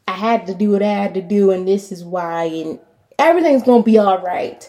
I 0.09 0.12
had 0.12 0.49
to 0.49 0.55
do 0.55 0.70
what 0.70 0.82
I 0.82 0.93
had 0.93 1.14
to 1.14 1.22
do, 1.22 1.53
and 1.53 1.68
this 1.68 1.93
is 1.93 2.03
why, 2.03 2.45
and 2.47 2.80
everything's 3.20 3.62
gonna 3.62 3.84
be 3.84 3.99
all 3.99 4.20
right. 4.20 4.68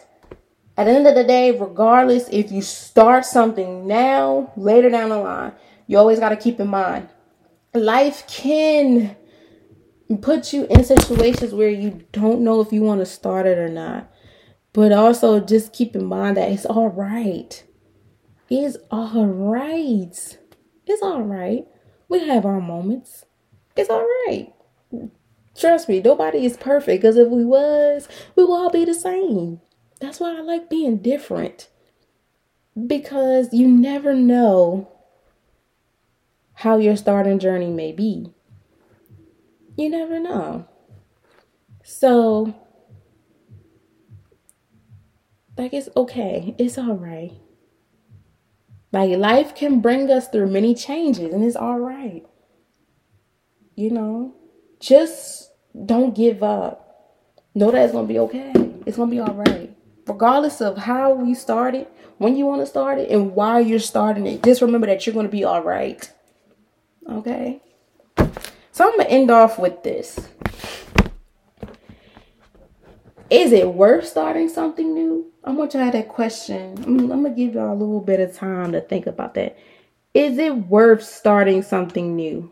At 0.77 0.83
the 0.83 0.91
end 0.91 1.07
of 1.07 1.15
the 1.15 1.23
day, 1.23 1.57
regardless 1.57 2.29
if 2.29 2.51
you 2.51 2.61
start 2.61 3.25
something 3.25 3.87
now, 3.87 4.53
later 4.55 4.91
down 4.91 5.09
the 5.09 5.17
line, 5.17 5.53
you 5.87 5.97
always 5.97 6.19
got 6.19 6.29
to 6.29 6.37
keep 6.37 6.59
in 6.59 6.67
mind 6.67 7.09
life 7.73 8.27
can 8.27 9.15
put 10.21 10.51
you 10.53 10.65
in 10.67 10.83
situations 10.83 11.53
where 11.53 11.69
you 11.69 12.05
don't 12.11 12.41
know 12.41 12.59
if 12.61 12.71
you 12.73 12.81
want 12.81 12.99
to 12.99 13.05
start 13.05 13.45
it 13.45 13.57
or 13.57 13.69
not. 13.69 14.11
But 14.73 14.91
also 14.91 15.39
just 15.39 15.73
keep 15.73 15.95
in 15.95 16.05
mind 16.05 16.37
that 16.37 16.49
it's 16.49 16.65
all 16.65 16.89
right. 16.89 17.63
It's 18.49 18.77
all 18.89 19.25
right. 19.25 20.37
It's 20.87 21.01
all 21.01 21.21
right. 21.21 21.65
We 22.09 22.27
have 22.27 22.45
our 22.45 22.61
moments. 22.61 23.25
It's 23.75 23.89
all 23.89 24.05
right. 24.27 24.53
Trust 25.55 25.89
me, 25.89 26.01
nobody 26.01 26.45
is 26.45 26.57
perfect 26.57 27.01
because 27.01 27.17
if 27.17 27.27
we 27.29 27.45
was, 27.45 28.07
we 28.35 28.43
would 28.43 28.53
all 28.53 28.69
be 28.69 28.85
the 28.85 28.93
same. 28.93 29.61
That's 29.99 30.19
why 30.19 30.37
I 30.37 30.41
like 30.41 30.69
being 30.69 30.97
different. 30.97 31.69
Because 32.87 33.53
you 33.53 33.67
never 33.67 34.13
know 34.13 34.90
how 36.61 36.77
your 36.77 36.95
starting 36.95 37.39
journey 37.39 37.69
may 37.69 37.91
be. 37.91 38.31
You 39.75 39.89
never 39.89 40.19
know. 40.19 40.67
So, 41.83 42.53
like, 45.57 45.73
it's 45.73 45.89
okay. 45.95 46.55
It's 46.57 46.77
all 46.77 46.95
right. 46.95 47.33
Like 48.91 49.17
life 49.17 49.55
can 49.55 49.79
bring 49.79 50.11
us 50.11 50.27
through 50.27 50.47
many 50.47 50.75
changes 50.75 51.33
and 51.33 51.43
it's 51.43 51.55
all 51.55 51.79
right. 51.79 52.25
You 53.75 53.89
know, 53.89 54.35
just 54.79 55.51
don't 55.85 56.13
give 56.13 56.43
up. 56.43 57.17
Know 57.55 57.71
that 57.71 57.83
it's 57.83 57.93
going 57.93 58.07
to 58.07 58.13
be 58.13 58.19
okay. 58.19 58.51
It's 58.85 58.97
going 58.97 59.09
to 59.09 59.15
be 59.15 59.19
all 59.19 59.33
right. 59.33 59.75
Regardless 60.07 60.61
of 60.61 60.77
how 60.77 61.23
you 61.23 61.35
started, 61.35 61.87
when 62.17 62.35
you 62.35 62.45
want 62.45 62.61
to 62.61 62.65
start 62.65 62.99
it, 62.99 63.09
and 63.09 63.33
why 63.33 63.59
you're 63.59 63.79
starting 63.79 64.27
it, 64.27 64.43
just 64.43 64.61
remember 64.61 64.87
that 64.87 65.05
you're 65.05 65.13
going 65.13 65.25
to 65.25 65.31
be 65.31 65.43
all 65.43 65.63
right. 65.63 66.11
Okay? 67.09 67.61
So 68.71 68.87
I'm 68.87 68.97
going 68.97 69.05
to 69.05 69.11
end 69.11 69.31
off 69.31 69.59
with 69.59 69.83
this. 69.83 70.29
Is 73.29 73.53
it 73.53 73.73
worth 73.73 74.07
starting 74.07 74.49
something 74.49 74.93
new? 74.93 75.31
I 75.43 75.51
want 75.51 75.73
y'all 75.73 75.89
that 75.89 76.09
question. 76.09 76.77
I'm, 76.85 77.11
I'm 77.11 77.23
going 77.23 77.35
to 77.35 77.41
give 77.45 77.55
y'all 77.55 77.73
a 77.73 77.73
little 77.73 78.01
bit 78.01 78.19
of 78.19 78.35
time 78.35 78.73
to 78.73 78.81
think 78.81 79.07
about 79.07 79.33
that. 79.35 79.57
Is 80.13 80.37
it 80.37 80.55
worth 80.67 81.03
starting 81.03 81.61
something 81.61 82.15
new? 82.15 82.51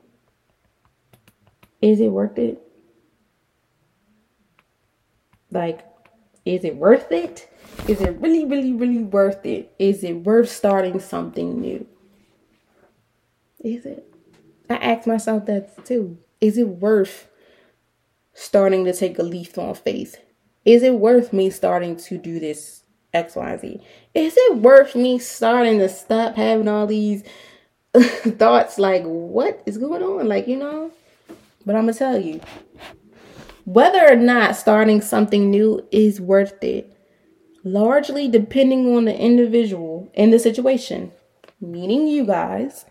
Is 1.81 1.99
it 1.99 2.07
worth 2.07 2.37
it? 2.37 2.61
Like, 5.51 5.85
is 6.45 6.63
it 6.63 6.75
worth 6.75 7.11
it? 7.11 7.51
Is 7.87 8.01
it 8.01 8.19
really, 8.21 8.45
really, 8.45 8.73
really 8.73 9.03
worth 9.03 9.45
it? 9.45 9.73
Is 9.79 10.03
it 10.03 10.13
worth 10.13 10.49
starting 10.49 10.99
something 10.99 11.59
new? 11.59 11.85
Is 13.59 13.85
it? 13.85 14.08
I 14.69 14.75
ask 14.75 15.07
myself 15.07 15.45
that 15.47 15.85
too. 15.85 16.17
Is 16.39 16.57
it 16.57 16.67
worth 16.67 17.27
starting 18.33 18.85
to 18.85 18.93
take 18.93 19.17
a 19.19 19.23
leap 19.23 19.57
on 19.57 19.73
faith? 19.73 20.17
Is 20.65 20.83
it 20.83 20.95
worth 20.95 21.33
me 21.33 21.49
starting 21.49 21.95
to 21.97 22.17
do 22.17 22.39
this 22.39 22.83
X, 23.13 23.35
Y, 23.35 23.57
Z? 23.57 23.81
Is 24.13 24.35
it 24.37 24.57
worth 24.57 24.95
me 24.95 25.17
starting 25.19 25.79
to 25.79 25.89
stop 25.89 26.35
having 26.35 26.67
all 26.67 26.85
these 26.85 27.23
thoughts 27.93 28.77
like, 28.77 29.03
what 29.03 29.63
is 29.65 29.77
going 29.77 30.03
on? 30.03 30.27
Like, 30.27 30.47
you 30.47 30.57
know? 30.57 30.91
But 31.65 31.75
I'm 31.75 31.83
going 31.83 31.93
to 31.93 31.99
tell 31.99 32.19
you 32.19 32.39
whether 33.65 34.11
or 34.11 34.15
not 34.15 34.55
starting 34.55 35.01
something 35.01 35.51
new 35.51 35.85
is 35.91 36.21
worth 36.21 36.63
it, 36.63 36.91
largely 37.63 38.27
depending 38.27 38.95
on 38.95 39.05
the 39.05 39.15
individual 39.15 40.09
and 40.15 40.33
the 40.33 40.39
situation, 40.39 41.11
meaning 41.61 42.07
you 42.07 42.25
guys 42.25 42.85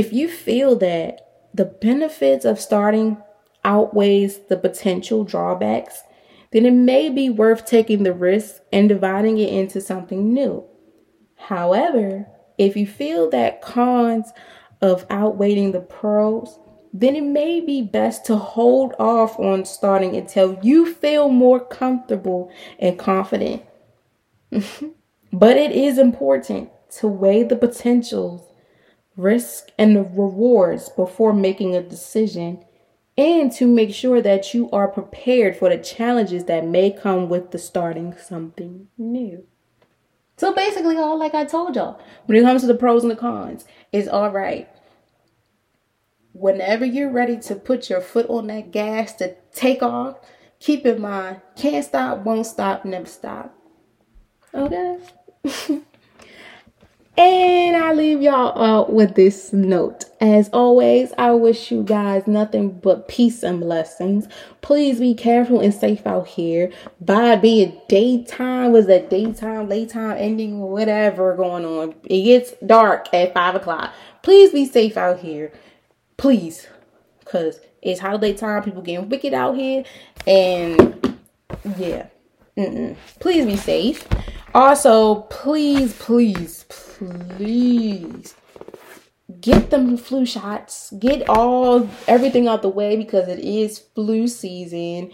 if 0.00 0.14
you 0.14 0.28
feel 0.28 0.76
that 0.76 1.20
the 1.52 1.66
benefits 1.66 2.46
of 2.46 2.58
starting 2.58 3.18
outweighs 3.66 4.38
the 4.48 4.56
potential 4.56 5.24
drawbacks, 5.24 6.04
then 6.52 6.64
it 6.64 6.72
may 6.72 7.10
be 7.10 7.28
worth 7.28 7.66
taking 7.66 8.02
the 8.02 8.14
risk 8.14 8.62
and 8.72 8.88
dividing 8.88 9.36
it 9.36 9.50
into 9.50 9.78
something 9.78 10.32
new. 10.32 10.64
However, 11.36 12.26
if 12.56 12.78
you 12.78 12.86
feel 12.86 13.28
that 13.28 13.60
cons 13.60 14.32
of 14.80 15.06
outweighing 15.10 15.72
the 15.72 15.80
pros, 15.80 16.58
then 16.94 17.14
it 17.14 17.24
may 17.24 17.60
be 17.60 17.82
best 17.82 18.24
to 18.24 18.36
hold 18.36 18.94
off 18.98 19.38
on 19.38 19.66
starting 19.66 20.16
until 20.16 20.58
you 20.62 20.94
feel 20.94 21.28
more 21.28 21.60
comfortable 21.60 22.50
and 22.78 22.98
confident. 22.98 23.62
but 25.30 25.58
it 25.58 25.72
is 25.72 25.98
important 25.98 26.70
to 27.00 27.06
weigh 27.06 27.42
the 27.42 27.54
potentials 27.54 28.49
risk, 29.20 29.68
and 29.78 29.94
the 29.94 30.02
rewards 30.02 30.88
before 30.88 31.32
making 31.32 31.74
a 31.74 31.82
decision, 31.82 32.64
and 33.16 33.52
to 33.52 33.66
make 33.66 33.94
sure 33.94 34.22
that 34.22 34.54
you 34.54 34.70
are 34.70 34.88
prepared 34.88 35.56
for 35.56 35.68
the 35.68 35.78
challenges 35.78 36.44
that 36.44 36.66
may 36.66 36.90
come 36.90 37.28
with 37.28 37.50
the 37.50 37.58
starting 37.58 38.16
something 38.16 38.88
new. 38.96 39.46
So 40.36 40.54
basically, 40.54 40.96
all 40.96 41.18
like 41.18 41.34
I 41.34 41.44
told 41.44 41.76
y'all, 41.76 42.00
when 42.24 42.38
it 42.38 42.42
comes 42.42 42.62
to 42.62 42.66
the 42.66 42.74
pros 42.74 43.02
and 43.02 43.10
the 43.10 43.16
cons, 43.16 43.66
it's 43.92 44.08
all 44.08 44.30
right. 44.30 44.68
Whenever 46.32 46.86
you're 46.86 47.10
ready 47.10 47.38
to 47.40 47.54
put 47.56 47.90
your 47.90 48.00
foot 48.00 48.26
on 48.30 48.46
that 48.46 48.70
gas 48.70 49.12
to 49.14 49.34
take 49.52 49.82
off, 49.82 50.16
keep 50.58 50.86
in 50.86 51.02
mind, 51.02 51.42
can't 51.56 51.84
stop, 51.84 52.20
won't 52.20 52.46
stop, 52.46 52.86
never 52.86 53.04
stop. 53.04 53.54
Okay? 54.54 54.98
and 57.16 57.76
I 57.76 57.92
leave 57.92 58.22
y'all 58.22 58.58
out 58.62 58.92
with 58.92 59.14
this 59.14 59.52
note. 59.52 60.04
As 60.20 60.48
always, 60.52 61.12
I 61.18 61.32
wish 61.32 61.70
you 61.70 61.82
guys 61.82 62.26
nothing 62.26 62.70
but 62.70 63.08
peace 63.08 63.42
and 63.42 63.60
blessings. 63.60 64.28
Please 64.60 65.00
be 65.00 65.14
careful 65.14 65.60
and 65.60 65.74
safe 65.74 66.06
out 66.06 66.28
here. 66.28 66.70
By 67.00 67.36
being 67.36 67.80
daytime, 67.88 68.72
was 68.72 68.86
that 68.86 69.10
daytime, 69.10 69.68
daytime 69.68 70.16
ending, 70.18 70.60
whatever 70.60 71.34
going 71.34 71.64
on. 71.64 71.94
It 72.04 72.22
gets 72.22 72.52
dark 72.64 73.12
at 73.12 73.34
five 73.34 73.54
o'clock. 73.54 73.92
Please 74.22 74.52
be 74.52 74.66
safe 74.66 74.96
out 74.96 75.18
here. 75.18 75.52
Please. 76.16 76.68
Cause 77.24 77.60
it's 77.82 78.00
holiday 78.00 78.34
time, 78.34 78.62
people 78.62 78.82
getting 78.82 79.08
wicked 79.08 79.34
out 79.34 79.56
here. 79.56 79.84
And 80.26 81.18
yeah. 81.76 82.06
Mm-mm. 82.56 82.96
Please 83.20 83.46
be 83.46 83.56
safe. 83.56 84.06
Also, 84.52 85.22
please, 85.30 85.94
please, 85.94 86.64
please 86.68 88.34
get 89.40 89.70
them 89.70 89.96
flu 89.96 90.26
shots. 90.26 90.92
Get 90.98 91.28
all 91.28 91.88
everything 92.08 92.48
out 92.48 92.62
the 92.62 92.68
way 92.68 92.96
because 92.96 93.28
it 93.28 93.38
is 93.38 93.78
flu 93.78 94.26
season 94.26 95.12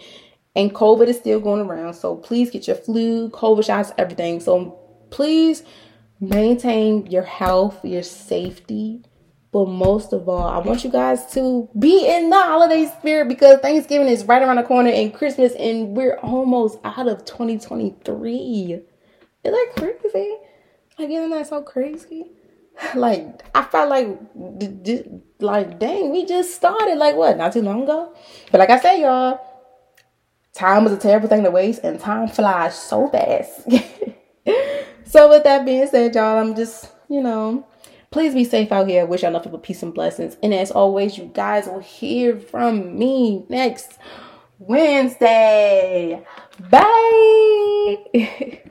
and 0.55 0.73
COVID 0.73 1.07
is 1.07 1.17
still 1.17 1.39
going 1.39 1.61
around. 1.61 1.93
So 1.93 2.15
please 2.15 2.49
get 2.49 2.67
your 2.67 2.77
flu, 2.77 3.29
COVID 3.29 3.63
shots, 3.63 3.91
everything. 3.97 4.39
So 4.39 4.79
please 5.11 5.63
maintain 6.19 7.05
your 7.05 7.23
health, 7.23 7.85
your 7.85 8.03
safety. 8.03 9.03
But 9.51 9.67
most 9.67 10.13
of 10.13 10.27
all, 10.27 10.47
I 10.47 10.57
want 10.57 10.83
you 10.83 10.89
guys 10.89 11.31
to 11.33 11.69
be 11.77 12.07
in 12.07 12.31
the 12.31 12.35
holiday 12.35 12.91
spirit 12.99 13.27
because 13.29 13.59
Thanksgiving 13.59 14.07
is 14.07 14.25
right 14.25 14.41
around 14.41 14.57
the 14.57 14.63
corner 14.63 14.89
and 14.89 15.13
Christmas, 15.13 15.53
and 15.53 15.95
we're 15.95 16.17
almost 16.17 16.79
out 16.83 17.07
of 17.07 17.23
2023. 17.23 18.81
Is 19.47 19.53
that 19.53 19.73
crazy? 19.77 20.35
Like, 20.99 21.09
isn't 21.09 21.29
that 21.29 21.47
so 21.47 21.61
crazy? 21.61 22.31
Like, 22.93 23.43
I 23.55 23.63
felt 23.63 23.89
like, 23.89 24.07
like, 25.39 25.79
dang, 25.79 26.11
we 26.11 26.27
just 26.27 26.53
started, 26.53 26.99
like, 26.99 27.15
what, 27.15 27.35
not 27.35 27.53
too 27.53 27.63
long 27.63 27.81
ago? 27.81 28.13
But 28.51 28.59
like 28.59 28.69
I 28.69 28.79
said, 28.79 28.97
y'all, 28.97 29.39
time 30.53 30.85
is 30.85 30.91
a 30.91 30.97
terrible 30.97 31.27
thing 31.27 31.43
to 31.43 31.49
waste, 31.49 31.83
and 31.83 31.99
time 31.99 32.27
flies 32.27 32.77
so 32.79 33.07
fast. 33.07 33.61
so, 35.05 35.27
with 35.27 35.43
that 35.43 35.65
being 35.65 35.87
said, 35.87 36.13
y'all, 36.13 36.37
I'm 36.37 36.55
just, 36.55 36.91
you 37.09 37.19
know, 37.19 37.65
please 38.11 38.35
be 38.35 38.43
safe 38.43 38.71
out 38.71 38.87
here. 38.87 39.01
I 39.01 39.05
wish 39.05 39.23
y'all 39.23 39.31
nothing 39.31 39.53
but 39.53 39.63
peace 39.63 39.81
and 39.81 39.91
blessings. 39.91 40.37
And 40.43 40.53
as 40.53 40.69
always, 40.69 41.17
you 41.17 41.31
guys 41.33 41.65
will 41.65 41.79
hear 41.79 42.39
from 42.39 42.95
me 42.99 43.43
next 43.49 43.97
Wednesday. 44.59 46.23
Bye. 46.69 47.97